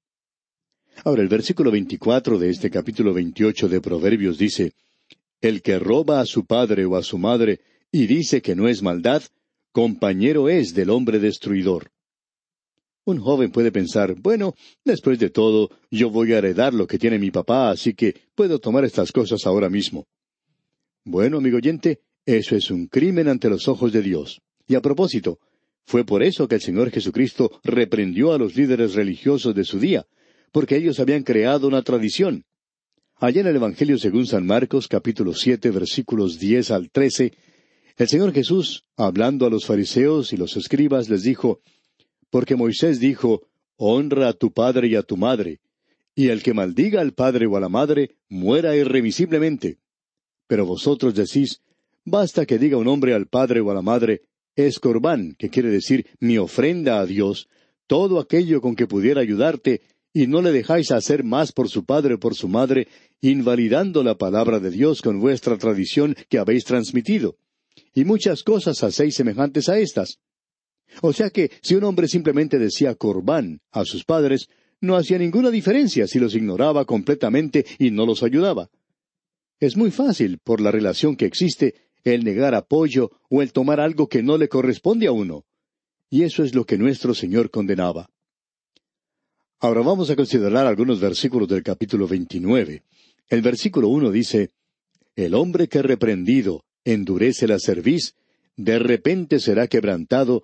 Ahora 1.03 1.21
el 1.21 1.27
versículo 1.27 1.71
veinticuatro 1.71 2.37
de 2.37 2.49
este 2.49 2.69
capítulo 2.69 3.13
veintiocho 3.13 3.67
de 3.67 3.81
Proverbios 3.81 4.37
dice 4.37 4.73
El 5.41 5.61
que 5.61 5.79
roba 5.79 6.19
a 6.19 6.25
su 6.25 6.45
padre 6.45 6.85
o 6.85 6.95
a 6.95 7.03
su 7.03 7.17
madre 7.17 7.61
y 7.91 8.07
dice 8.07 8.41
que 8.41 8.55
no 8.55 8.67
es 8.67 8.81
maldad, 8.81 9.23
compañero 9.71 10.49
es 10.49 10.73
del 10.73 10.89
hombre 10.89 11.19
destruidor. 11.19 11.92
Un 13.05 13.19
joven 13.19 13.51
puede 13.51 13.71
pensar, 13.71 14.15
bueno, 14.21 14.55
después 14.85 15.19
de 15.19 15.29
todo, 15.29 15.69
yo 15.91 16.09
voy 16.09 16.31
a 16.31 16.37
heredar 16.37 16.73
lo 16.73 16.87
que 16.87 16.97
tiene 16.97 17.19
mi 17.19 17.31
papá, 17.31 17.69
así 17.69 17.93
que 17.93 18.15
puedo 18.33 18.59
tomar 18.59 18.85
estas 18.85 19.11
cosas 19.11 19.45
ahora 19.45 19.69
mismo. 19.69 20.07
Bueno, 21.03 21.37
amigo 21.37 21.57
oyente, 21.57 21.99
eso 22.25 22.55
es 22.55 22.71
un 22.71 22.87
crimen 22.87 23.27
ante 23.27 23.49
los 23.49 23.67
ojos 23.67 23.91
de 23.91 24.01
Dios. 24.01 24.41
Y 24.67 24.75
a 24.75 24.81
propósito, 24.81 25.39
fue 25.85 26.05
por 26.05 26.23
eso 26.23 26.47
que 26.47 26.55
el 26.55 26.61
Señor 26.61 26.91
Jesucristo 26.91 27.59
reprendió 27.63 28.31
a 28.31 28.37
los 28.37 28.55
líderes 28.55 28.93
religiosos 28.93 29.53
de 29.53 29.65
su 29.65 29.79
día, 29.79 30.05
porque 30.53 30.77
ellos 30.77 31.01
habían 31.01 31.23
creado 31.23 31.67
una 31.67 31.81
tradición. 31.81 32.45
Allá 33.17 33.41
en 33.41 33.47
el 33.47 33.57
Evangelio 33.57 33.97
según 33.97 34.25
San 34.27 34.45
Marcos, 34.45 34.87
capítulo 34.87 35.33
siete, 35.33 35.71
versículos 35.71 36.39
diez 36.39 36.71
al 36.71 36.89
trece, 36.89 37.33
el 37.97 38.07
Señor 38.07 38.33
Jesús, 38.33 38.85
hablando 38.95 39.45
a 39.45 39.49
los 39.49 39.65
fariseos 39.65 40.31
y 40.31 40.37
los 40.37 40.55
escribas, 40.55 41.09
les 41.09 41.23
dijo, 41.23 41.59
porque 42.33 42.55
Moisés 42.55 42.99
dijo, 42.99 43.43
Honra 43.77 44.29
a 44.29 44.33
tu 44.33 44.51
padre 44.51 44.87
y 44.87 44.95
a 44.95 45.03
tu 45.03 45.17
madre, 45.17 45.59
y 46.15 46.29
el 46.29 46.41
que 46.41 46.55
maldiga 46.55 46.99
al 46.99 47.13
padre 47.13 47.45
o 47.45 47.57
a 47.57 47.59
la 47.59 47.69
madre, 47.69 48.15
muera 48.27 48.75
irremisiblemente. 48.75 49.77
Pero 50.47 50.65
vosotros 50.65 51.13
decís, 51.13 51.61
Basta 52.03 52.47
que 52.47 52.57
diga 52.57 52.77
un 52.77 52.87
hombre 52.87 53.13
al 53.13 53.27
padre 53.27 53.59
o 53.61 53.69
a 53.69 53.75
la 53.75 53.83
madre, 53.83 54.23
es 54.55 54.79
corbán, 54.79 55.35
que 55.37 55.51
quiere 55.51 55.69
decir 55.69 56.07
mi 56.19 56.39
ofrenda 56.39 56.99
a 56.99 57.05
Dios, 57.05 57.49
todo 57.85 58.19
aquello 58.19 58.61
con 58.61 58.75
que 58.75 58.87
pudiera 58.87 59.21
ayudarte, 59.21 59.81
y 60.11 60.25
no 60.25 60.41
le 60.41 60.51
dejáis 60.51 60.89
hacer 60.89 61.23
más 61.23 61.51
por 61.51 61.69
su 61.69 61.85
padre 61.85 62.15
o 62.15 62.19
por 62.19 62.33
su 62.33 62.47
madre, 62.47 62.87
invalidando 63.21 64.01
la 64.01 64.17
palabra 64.17 64.59
de 64.59 64.71
Dios 64.71 65.03
con 65.03 65.19
vuestra 65.19 65.59
tradición 65.59 66.15
que 66.29 66.39
habéis 66.39 66.63
transmitido. 66.63 67.35
Y 67.93 68.05
muchas 68.05 68.41
cosas 68.41 68.83
hacéis 68.83 69.13
semejantes 69.13 69.69
a 69.69 69.77
estas. 69.77 70.17
O 71.01 71.13
sea 71.13 71.29
que 71.29 71.51
si 71.61 71.75
un 71.75 71.83
hombre 71.83 72.07
simplemente 72.07 72.59
decía 72.59 72.95
corbán 72.95 73.61
a 73.71 73.85
sus 73.85 74.03
padres, 74.03 74.47
no 74.81 74.95
hacía 74.95 75.17
ninguna 75.17 75.49
diferencia 75.49 76.07
si 76.07 76.19
los 76.19 76.35
ignoraba 76.35 76.85
completamente 76.85 77.65
y 77.79 77.91
no 77.91 78.05
los 78.05 78.21
ayudaba. 78.21 78.69
Es 79.59 79.77
muy 79.77 79.91
fácil, 79.91 80.39
por 80.39 80.59
la 80.59 80.71
relación 80.71 81.15
que 81.15 81.25
existe, 81.25 81.75
el 82.03 82.23
negar 82.23 82.53
apoyo 82.53 83.11
o 83.29 83.41
el 83.41 83.53
tomar 83.53 83.79
algo 83.79 84.07
que 84.07 84.21
no 84.21 84.37
le 84.37 84.49
corresponde 84.49 85.07
a 85.07 85.11
uno. 85.11 85.45
Y 86.09 86.23
eso 86.23 86.43
es 86.43 86.53
lo 86.53 86.65
que 86.65 86.77
nuestro 86.77 87.13
Señor 87.13 87.49
condenaba. 87.49 88.09
Ahora 89.59 89.81
vamos 89.81 90.09
a 90.09 90.15
considerar 90.17 90.67
algunos 90.67 90.99
versículos 90.99 91.47
del 91.47 91.63
capítulo 91.63 92.05
29. 92.05 92.83
El 93.29 93.41
versículo 93.41 93.87
uno 93.87 94.11
dice, 94.11 94.51
El 95.15 95.33
hombre 95.33 95.69
que 95.69 95.81
reprendido 95.81 96.65
endurece 96.83 97.47
la 97.47 97.57
cerviz, 97.57 98.15
de 98.57 98.77
repente 98.77 99.39
será 99.39 99.67
quebrantado 99.67 100.43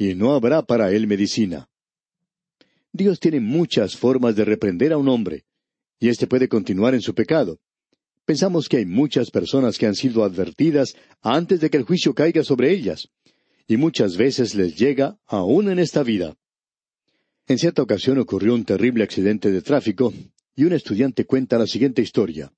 y 0.00 0.14
no 0.14 0.32
habrá 0.32 0.62
para 0.62 0.90
él 0.92 1.06
medicina. 1.06 1.68
Dios 2.90 3.20
tiene 3.20 3.38
muchas 3.38 3.98
formas 3.98 4.34
de 4.34 4.46
reprender 4.46 4.94
a 4.94 4.96
un 4.96 5.08
hombre, 5.08 5.44
y 5.98 6.08
éste 6.08 6.26
puede 6.26 6.48
continuar 6.48 6.94
en 6.94 7.02
su 7.02 7.14
pecado. 7.14 7.58
Pensamos 8.24 8.66
que 8.66 8.78
hay 8.78 8.86
muchas 8.86 9.30
personas 9.30 9.76
que 9.76 9.84
han 9.84 9.94
sido 9.94 10.24
advertidas 10.24 10.94
antes 11.20 11.60
de 11.60 11.68
que 11.68 11.76
el 11.76 11.82
juicio 11.82 12.14
caiga 12.14 12.42
sobre 12.42 12.72
ellas, 12.72 13.08
y 13.68 13.76
muchas 13.76 14.16
veces 14.16 14.54
les 14.54 14.74
llega 14.74 15.18
aún 15.26 15.70
en 15.70 15.78
esta 15.78 16.02
vida. 16.02 16.34
En 17.46 17.58
cierta 17.58 17.82
ocasión 17.82 18.16
ocurrió 18.16 18.54
un 18.54 18.64
terrible 18.64 19.04
accidente 19.04 19.50
de 19.50 19.60
tráfico 19.60 20.14
y 20.56 20.64
un 20.64 20.72
estudiante 20.72 21.26
cuenta 21.26 21.58
la 21.58 21.66
siguiente 21.66 22.00
historia. 22.00 22.50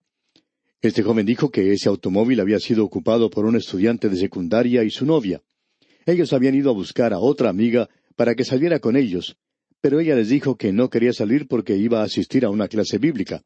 Este 0.81 1.02
joven 1.02 1.26
dijo 1.26 1.50
que 1.50 1.72
ese 1.72 1.88
automóvil 1.88 2.38
había 2.38 2.61
sido 2.61 2.85
ocupado 2.85 3.31
por 3.31 3.46
un 3.46 3.57
estudiante 3.57 4.09
de 4.09 4.16
secundaria 4.16 4.85
y 4.85 4.90
su 4.90 5.05
novia. 5.05 5.42
Ellos 6.06 6.32
habían 6.32 6.54
ido 6.54 6.70
a 6.70 6.74
buscar 6.74 7.12
a 7.12 7.18
otra 7.18 7.48
amiga 7.50 7.88
para 8.16 8.34
que 8.34 8.44
saliera 8.44 8.78
con 8.78 8.96
ellos, 8.96 9.36
pero 9.80 10.00
ella 10.00 10.14
les 10.14 10.28
dijo 10.28 10.56
que 10.56 10.72
no 10.72 10.90
quería 10.90 11.12
salir 11.12 11.46
porque 11.46 11.76
iba 11.76 12.00
a 12.00 12.04
asistir 12.04 12.44
a 12.44 12.50
una 12.50 12.68
clase 12.68 12.98
bíblica. 12.98 13.42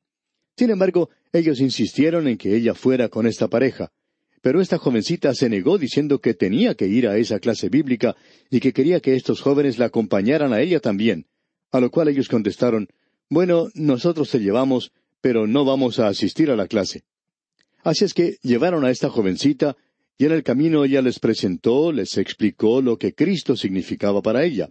Sin 0.56 0.70
embargo, 0.70 1.10
ellos 1.32 1.60
insistieron 1.60 2.28
en 2.28 2.38
que 2.38 2.56
ella 2.56 2.74
fuera 2.74 3.08
con 3.08 3.26
esta 3.26 3.48
pareja, 3.48 3.92
pero 4.40 4.60
esta 4.60 4.78
jovencita 4.78 5.34
se 5.34 5.48
negó 5.48 5.76
diciendo 5.76 6.20
que 6.20 6.34
tenía 6.34 6.74
que 6.74 6.86
ir 6.86 7.08
a 7.08 7.18
esa 7.18 7.40
clase 7.40 7.68
bíblica 7.68 8.16
y 8.50 8.60
que 8.60 8.72
quería 8.72 9.00
que 9.00 9.16
estos 9.16 9.40
jóvenes 9.40 9.78
la 9.78 9.86
acompañaran 9.86 10.52
a 10.52 10.60
ella 10.60 10.80
también, 10.80 11.26
a 11.72 11.80
lo 11.80 11.90
cual 11.90 12.08
ellos 12.08 12.28
contestaron, 12.28 12.88
Bueno, 13.28 13.68
nosotros 13.74 14.30
te 14.30 14.38
llevamos, 14.38 14.92
pero 15.20 15.46
no 15.46 15.64
vamos 15.64 15.98
a 15.98 16.06
asistir 16.06 16.50
a 16.50 16.56
la 16.56 16.68
clase. 16.68 17.02
Así 17.82 18.04
es 18.04 18.14
que 18.14 18.38
llevaron 18.42 18.84
a 18.84 18.90
esta 18.90 19.10
jovencita, 19.10 19.76
y 20.18 20.24
en 20.24 20.32
el 20.32 20.42
camino 20.42 20.84
ella 20.84 21.02
les 21.02 21.18
presentó, 21.18 21.92
les 21.92 22.16
explicó 22.16 22.80
lo 22.80 22.98
que 22.98 23.14
Cristo 23.14 23.56
significaba 23.56 24.22
para 24.22 24.44
ella. 24.44 24.70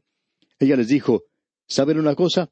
Ella 0.59 0.75
les 0.75 0.87
dijo, 0.87 1.23
¿saben 1.67 1.99
una 1.99 2.15
cosa? 2.15 2.49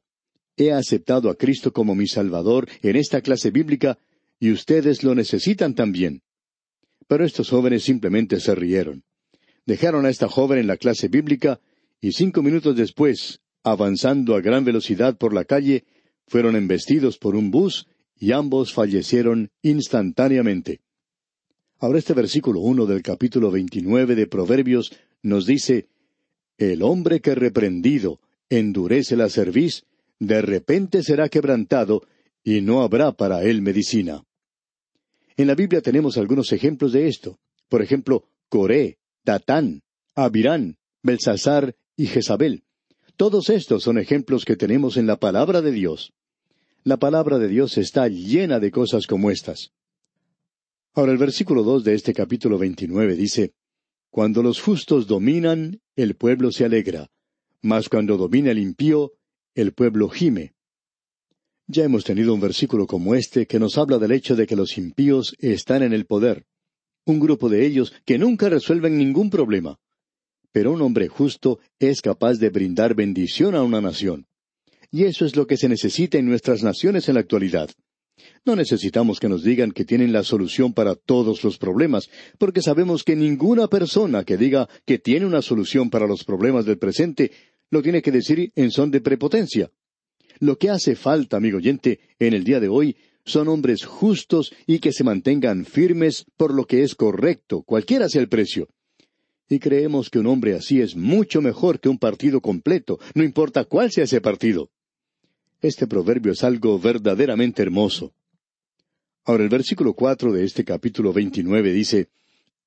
He 0.56 0.72
aceptado 0.72 1.30
a 1.30 1.34
Cristo 1.34 1.72
como 1.72 1.94
mi 1.94 2.06
Salvador 2.06 2.68
en 2.82 2.96
esta 2.96 3.20
clase 3.20 3.50
bíblica, 3.50 3.98
y 4.38 4.52
ustedes 4.52 5.02
lo 5.02 5.14
necesitan 5.14 5.74
también. 5.74 6.22
Pero 7.08 7.24
estos 7.24 7.50
jóvenes 7.50 7.82
simplemente 7.82 8.38
se 8.40 8.54
rieron. 8.54 9.02
Dejaron 9.66 10.06
a 10.06 10.10
esta 10.10 10.28
joven 10.28 10.58
en 10.58 10.66
la 10.66 10.76
clase 10.76 11.08
bíblica, 11.08 11.60
y 12.00 12.12
cinco 12.12 12.42
minutos 12.42 12.76
después, 12.76 13.40
avanzando 13.62 14.36
a 14.36 14.40
gran 14.40 14.64
velocidad 14.64 15.16
por 15.16 15.34
la 15.34 15.44
calle, 15.44 15.84
fueron 16.26 16.54
embestidos 16.54 17.18
por 17.18 17.34
un 17.34 17.50
bus 17.50 17.88
y 18.16 18.32
ambos 18.32 18.72
fallecieron 18.72 19.50
instantáneamente. 19.62 20.83
Ahora 21.84 21.98
este 21.98 22.14
versículo 22.14 22.60
uno 22.60 22.86
del 22.86 23.02
capítulo 23.02 23.50
veintinueve 23.50 24.14
de 24.14 24.26
Proverbios 24.26 24.90
nos 25.22 25.44
dice 25.44 25.86
El 26.56 26.82
hombre 26.82 27.20
que 27.20 27.34
reprendido 27.34 28.20
endurece 28.48 29.18
la 29.18 29.28
cerviz, 29.28 29.84
de 30.18 30.40
repente 30.40 31.02
será 31.02 31.28
quebrantado, 31.28 32.06
y 32.42 32.62
no 32.62 32.80
habrá 32.80 33.12
para 33.12 33.42
él 33.42 33.60
medicina. 33.60 34.24
En 35.36 35.46
la 35.46 35.54
Biblia 35.54 35.82
tenemos 35.82 36.16
algunos 36.16 36.52
ejemplos 36.52 36.92
de 36.92 37.06
esto. 37.06 37.38
Por 37.68 37.82
ejemplo, 37.82 38.24
Coré, 38.48 38.96
Datán, 39.22 39.82
Abirán, 40.14 40.78
Belsasar 41.02 41.76
y 41.98 42.06
Jezabel. 42.06 42.62
Todos 43.18 43.50
estos 43.50 43.82
son 43.82 43.98
ejemplos 43.98 44.46
que 44.46 44.56
tenemos 44.56 44.96
en 44.96 45.06
la 45.06 45.16
palabra 45.16 45.60
de 45.60 45.72
Dios. 45.72 46.14
La 46.82 46.96
palabra 46.96 47.38
de 47.38 47.48
Dios 47.48 47.76
está 47.76 48.08
llena 48.08 48.58
de 48.58 48.70
cosas 48.70 49.06
como 49.06 49.30
estas. 49.30 49.74
Ahora 50.96 51.10
el 51.10 51.18
versículo 51.18 51.64
dos 51.64 51.82
de 51.82 51.94
este 51.94 52.14
capítulo 52.14 52.56
veintinueve 52.56 53.16
dice 53.16 53.52
Cuando 54.10 54.44
los 54.44 54.60
justos 54.60 55.08
dominan, 55.08 55.80
el 55.96 56.14
pueblo 56.14 56.52
se 56.52 56.64
alegra, 56.64 57.10
mas 57.62 57.88
cuando 57.88 58.16
domina 58.16 58.52
el 58.52 58.58
impío, 58.58 59.12
el 59.56 59.72
pueblo 59.72 60.08
gime. 60.08 60.54
Ya 61.66 61.82
hemos 61.82 62.04
tenido 62.04 62.32
un 62.32 62.40
versículo 62.40 62.86
como 62.86 63.16
este 63.16 63.46
que 63.46 63.58
nos 63.58 63.76
habla 63.76 63.98
del 63.98 64.12
hecho 64.12 64.36
de 64.36 64.46
que 64.46 64.54
los 64.54 64.78
impíos 64.78 65.34
están 65.40 65.82
en 65.82 65.92
el 65.92 66.06
poder, 66.06 66.46
un 67.04 67.18
grupo 67.18 67.48
de 67.48 67.66
ellos 67.66 67.92
que 68.04 68.16
nunca 68.16 68.48
resuelven 68.48 68.96
ningún 68.96 69.30
problema. 69.30 69.80
Pero 70.52 70.70
un 70.70 70.80
hombre 70.80 71.08
justo 71.08 71.58
es 71.80 72.02
capaz 72.02 72.34
de 72.34 72.50
brindar 72.50 72.94
bendición 72.94 73.56
a 73.56 73.64
una 73.64 73.80
nación. 73.80 74.26
Y 74.92 75.04
eso 75.04 75.24
es 75.24 75.34
lo 75.34 75.48
que 75.48 75.56
se 75.56 75.68
necesita 75.68 76.18
en 76.18 76.26
nuestras 76.26 76.62
naciones 76.62 77.08
en 77.08 77.14
la 77.14 77.20
actualidad. 77.20 77.70
No 78.44 78.56
necesitamos 78.56 79.20
que 79.20 79.28
nos 79.28 79.42
digan 79.42 79.72
que 79.72 79.84
tienen 79.84 80.12
la 80.12 80.22
solución 80.22 80.72
para 80.72 80.94
todos 80.94 81.42
los 81.42 81.58
problemas, 81.58 82.08
porque 82.38 82.62
sabemos 82.62 83.02
que 83.02 83.16
ninguna 83.16 83.68
persona 83.68 84.24
que 84.24 84.36
diga 84.36 84.68
que 84.84 84.98
tiene 84.98 85.26
una 85.26 85.42
solución 85.42 85.90
para 85.90 86.06
los 86.06 86.24
problemas 86.24 86.64
del 86.64 86.78
presente 86.78 87.32
lo 87.70 87.82
tiene 87.82 88.02
que 88.02 88.12
decir 88.12 88.52
en 88.54 88.70
son 88.70 88.90
de 88.90 89.00
prepotencia. 89.00 89.70
Lo 90.38 90.58
que 90.58 90.70
hace 90.70 90.94
falta, 90.94 91.36
amigo 91.36 91.58
oyente, 91.58 92.00
en 92.18 92.34
el 92.34 92.44
día 92.44 92.60
de 92.60 92.68
hoy 92.68 92.96
son 93.24 93.48
hombres 93.48 93.84
justos 93.84 94.52
y 94.66 94.78
que 94.78 94.92
se 94.92 95.04
mantengan 95.04 95.64
firmes 95.64 96.26
por 96.36 96.52
lo 96.52 96.66
que 96.66 96.82
es 96.82 96.94
correcto, 96.94 97.62
cualquiera 97.62 98.08
sea 98.08 98.20
el 98.20 98.28
precio. 98.28 98.68
Y 99.48 99.58
creemos 99.58 100.10
que 100.10 100.18
un 100.18 100.26
hombre 100.26 100.54
así 100.54 100.80
es 100.80 100.96
mucho 100.96 101.40
mejor 101.40 101.80
que 101.80 101.88
un 101.88 101.98
partido 101.98 102.40
completo, 102.40 102.98
no 103.14 103.24
importa 103.24 103.64
cuál 103.64 103.90
sea 103.90 104.04
ese 104.04 104.20
partido. 104.20 104.70
Este 105.64 105.86
proverbio 105.86 106.32
es 106.32 106.44
algo 106.44 106.78
verdaderamente 106.78 107.62
hermoso. 107.62 108.12
Ahora 109.24 109.44
el 109.44 109.48
versículo 109.48 109.94
cuatro 109.94 110.30
de 110.30 110.44
este 110.44 110.62
capítulo 110.62 111.10
veintinueve 111.10 111.72
dice 111.72 112.08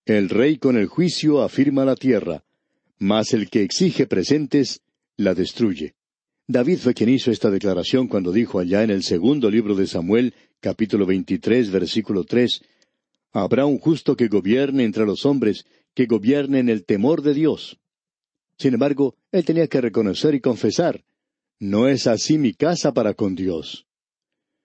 El 0.04 0.30
rey 0.30 0.58
con 0.58 0.78
el 0.78 0.88
juicio 0.88 1.44
afirma 1.44 1.86
la 1.86 1.96
tierra, 1.96 2.44
mas 2.98 3.36
el 3.36 3.52
que 3.52 3.62
exige 3.62 4.08
presentes 4.08 4.82
la 5.16 5.36
destruye. 5.36 5.94
David 6.48 6.80
fue 6.80 6.96
quien 6.96 7.10
hizo 7.10 7.30
esta 7.30 7.52
declaración 7.52 8.08
cuando 8.08 8.32
dijo 8.32 8.58
allá 8.58 8.82
en 8.82 8.90
el 8.90 9.04
segundo 9.04 9.52
libro 9.52 9.76
de 9.76 9.86
Samuel, 9.86 10.34
capítulo 10.60 11.06
veintitrés, 11.06 11.70
versículo 11.70 12.24
tres 12.24 12.64
Habrá 13.32 13.68
un 13.68 13.78
justo 13.78 14.16
que 14.16 14.28
gobierne 14.28 14.86
entre 14.86 15.06
los 15.06 15.24
hombres, 15.24 15.68
que 15.94 16.08
gobierne 16.08 16.58
en 16.58 16.70
el 16.70 16.84
temor 16.84 17.22
de 17.22 17.36
Dios. 17.36 17.78
Sin 18.58 18.74
embargo, 18.74 19.14
él 19.32 19.46
tenía 19.46 19.68
que 19.68 19.82
reconocer 19.82 20.34
y 20.34 20.42
confesar 20.42 21.04
no 21.60 21.88
es 21.88 22.08
así 22.08 22.38
mi 22.38 22.54
casa 22.54 22.94
para 22.94 23.14
con 23.14 23.36
Dios. 23.36 23.88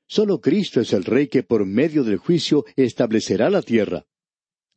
Solo 0.07 0.40
Cristo 0.40 0.81
es 0.81 0.92
el 0.92 1.05
Rey 1.05 1.28
que 1.28 1.42
por 1.42 1.64
medio 1.64 2.05
del 2.05 2.18
juicio 2.18 2.64
establecerá 2.76 3.48
la 3.48 3.62
tierra. 3.62 4.05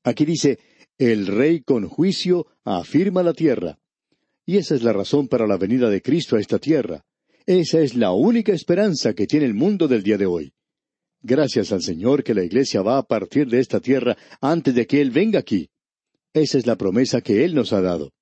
Aquí 0.03 0.23
dice, 0.23 0.59
el 0.97 1.27
Rey 1.27 1.61
con 1.61 1.89
juicio 1.89 2.47
afirma 2.63 3.21
la 3.21 3.33
tierra. 3.33 3.77
Y 4.45 4.57
esa 4.57 4.75
es 4.75 4.83
la 4.83 4.93
razón 4.93 5.27
para 5.27 5.47
la 5.47 5.57
venida 5.57 5.89
de 5.89 6.01
Cristo 6.01 6.37
a 6.37 6.39
esta 6.39 6.59
tierra. 6.59 7.03
Esa 7.45 7.79
es 7.79 7.95
la 7.95 8.11
única 8.11 8.53
esperanza 8.53 9.13
que 9.13 9.27
tiene 9.27 9.45
el 9.45 9.53
mundo 9.53 9.87
del 9.87 10.03
día 10.03 10.17
de 10.17 10.25
hoy. 10.25 10.53
Gracias 11.21 11.71
al 11.71 11.81
Señor 11.81 12.23
que 12.23 12.33
la 12.33 12.43
Iglesia 12.43 12.81
va 12.81 12.97
a 12.97 13.03
partir 13.03 13.47
de 13.47 13.59
esta 13.59 13.79
tierra 13.79 14.15
antes 14.41 14.73
de 14.73 14.85
que 14.85 15.01
Él 15.01 15.11
venga 15.11 15.39
aquí. 15.39 15.69
Esa 16.33 16.57
es 16.57 16.65
la 16.65 16.75
promesa 16.75 17.21
que 17.21 17.43
Él 17.43 17.55
nos 17.55 17.73
ha 17.73 17.81
dado. 17.81 18.13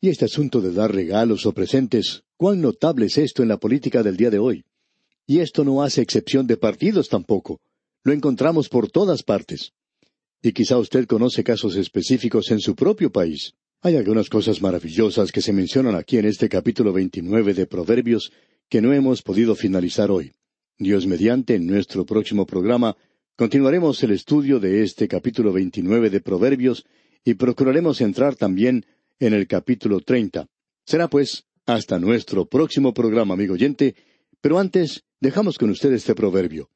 Y 0.00 0.08
este 0.08 0.24
asunto 0.24 0.60
de 0.60 0.72
dar 0.72 0.94
regalos 0.94 1.46
o 1.46 1.52
presentes 1.52 2.24
Cuán 2.42 2.60
notable 2.60 3.06
es 3.06 3.18
esto 3.18 3.44
en 3.44 3.48
la 3.48 3.56
política 3.56 4.02
del 4.02 4.16
día 4.16 4.28
de 4.28 4.40
hoy. 4.40 4.64
Y 5.28 5.38
esto 5.38 5.62
no 5.62 5.80
hace 5.80 6.02
excepción 6.02 6.44
de 6.44 6.56
partidos 6.56 7.08
tampoco. 7.08 7.60
Lo 8.02 8.12
encontramos 8.12 8.68
por 8.68 8.90
todas 8.90 9.22
partes. 9.22 9.70
Y 10.42 10.50
quizá 10.50 10.76
usted 10.76 11.06
conoce 11.06 11.44
casos 11.44 11.76
específicos 11.76 12.50
en 12.50 12.58
su 12.58 12.74
propio 12.74 13.12
país. 13.12 13.52
Hay 13.80 13.94
algunas 13.94 14.28
cosas 14.28 14.60
maravillosas 14.60 15.30
que 15.30 15.40
se 15.40 15.52
mencionan 15.52 15.94
aquí 15.94 16.18
en 16.18 16.24
este 16.24 16.48
capítulo 16.48 16.92
29 16.92 17.54
de 17.54 17.66
Proverbios 17.66 18.32
que 18.68 18.80
no 18.80 18.92
hemos 18.92 19.22
podido 19.22 19.54
finalizar 19.54 20.10
hoy. 20.10 20.32
Dios 20.78 21.06
mediante, 21.06 21.54
en 21.54 21.68
nuestro 21.68 22.04
próximo 22.04 22.44
programa, 22.44 22.96
continuaremos 23.36 24.02
el 24.02 24.10
estudio 24.10 24.58
de 24.58 24.82
este 24.82 25.06
capítulo 25.06 25.52
29 25.52 26.10
de 26.10 26.20
Proverbios 26.20 26.84
y 27.24 27.34
procuraremos 27.34 28.00
entrar 28.00 28.34
también 28.34 28.84
en 29.20 29.32
el 29.32 29.46
capítulo 29.46 30.00
30. 30.00 30.48
Será 30.84 31.06
pues 31.06 31.44
hasta 31.66 31.98
nuestro 31.98 32.46
próximo 32.46 32.92
programa, 32.92 33.34
amigo 33.34 33.54
oyente, 33.54 33.94
pero 34.40 34.58
antes 34.58 35.04
dejamos 35.20 35.58
con 35.58 35.70
usted 35.70 35.92
este 35.92 36.14
proverbio. 36.14 36.70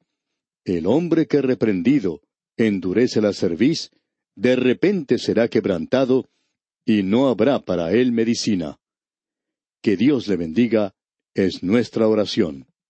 El 0.63 0.85
hombre 0.85 1.27
que 1.27 1.41
reprendido 1.41 2.21
endurece 2.57 3.21
la 3.21 3.33
cerviz, 3.33 3.91
de 4.35 4.55
repente 4.55 5.17
será 5.17 5.47
quebrantado, 5.47 6.29
y 6.85 7.03
no 7.03 7.27
habrá 7.27 7.59
para 7.59 7.91
él 7.91 8.11
medicina. 8.11 8.79
Que 9.81 9.97
Dios 9.97 10.27
le 10.27 10.37
bendiga, 10.37 10.95
es 11.33 11.61
nuestra 11.63 12.07
oración. 12.07 12.67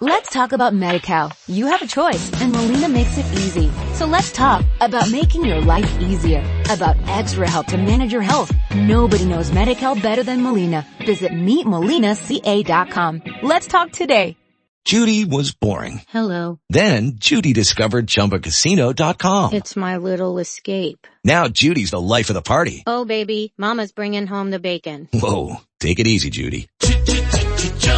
Let's 0.00 0.30
talk 0.30 0.52
about 0.52 0.74
MediCal. 0.74 1.34
You 1.48 1.66
have 1.66 1.82
a 1.82 1.86
choice 1.88 2.30
and 2.40 2.52
Molina 2.52 2.88
makes 2.88 3.18
it 3.18 3.26
easy. 3.32 3.68
So 3.94 4.06
let's 4.06 4.30
talk 4.30 4.64
about 4.80 5.10
making 5.10 5.44
your 5.44 5.60
life 5.60 6.00
easier, 6.00 6.38
about 6.70 6.96
extra 7.08 7.50
help 7.50 7.66
to 7.68 7.78
manage 7.78 8.12
your 8.12 8.22
health. 8.22 8.52
Nobody 8.76 9.24
knows 9.24 9.50
MediCal 9.50 10.00
better 10.00 10.22
than 10.22 10.40
Molina. 10.40 10.86
Visit 11.04 11.32
meetmolinaca.com. 11.32 13.22
Let's 13.42 13.66
talk 13.66 13.90
today. 13.90 14.36
Judy 14.84 15.24
was 15.24 15.52
boring. 15.52 16.02
Hello. 16.10 16.60
Then 16.70 17.14
Judy 17.16 17.52
discovered 17.52 18.06
ChumbaCasino.com. 18.06 19.52
It's 19.52 19.74
my 19.74 19.96
little 19.96 20.38
escape. 20.38 21.08
Now 21.24 21.48
Judy's 21.48 21.90
the 21.90 22.00
life 22.00 22.30
of 22.30 22.34
the 22.34 22.42
party. 22.42 22.84
Oh 22.86 23.04
baby, 23.04 23.52
mama's 23.58 23.90
bringing 23.90 24.28
home 24.28 24.50
the 24.50 24.60
bacon. 24.60 25.08
Whoa, 25.12 25.56
take 25.80 25.98
it 25.98 26.06
easy 26.06 26.30
Judy. 26.30 26.68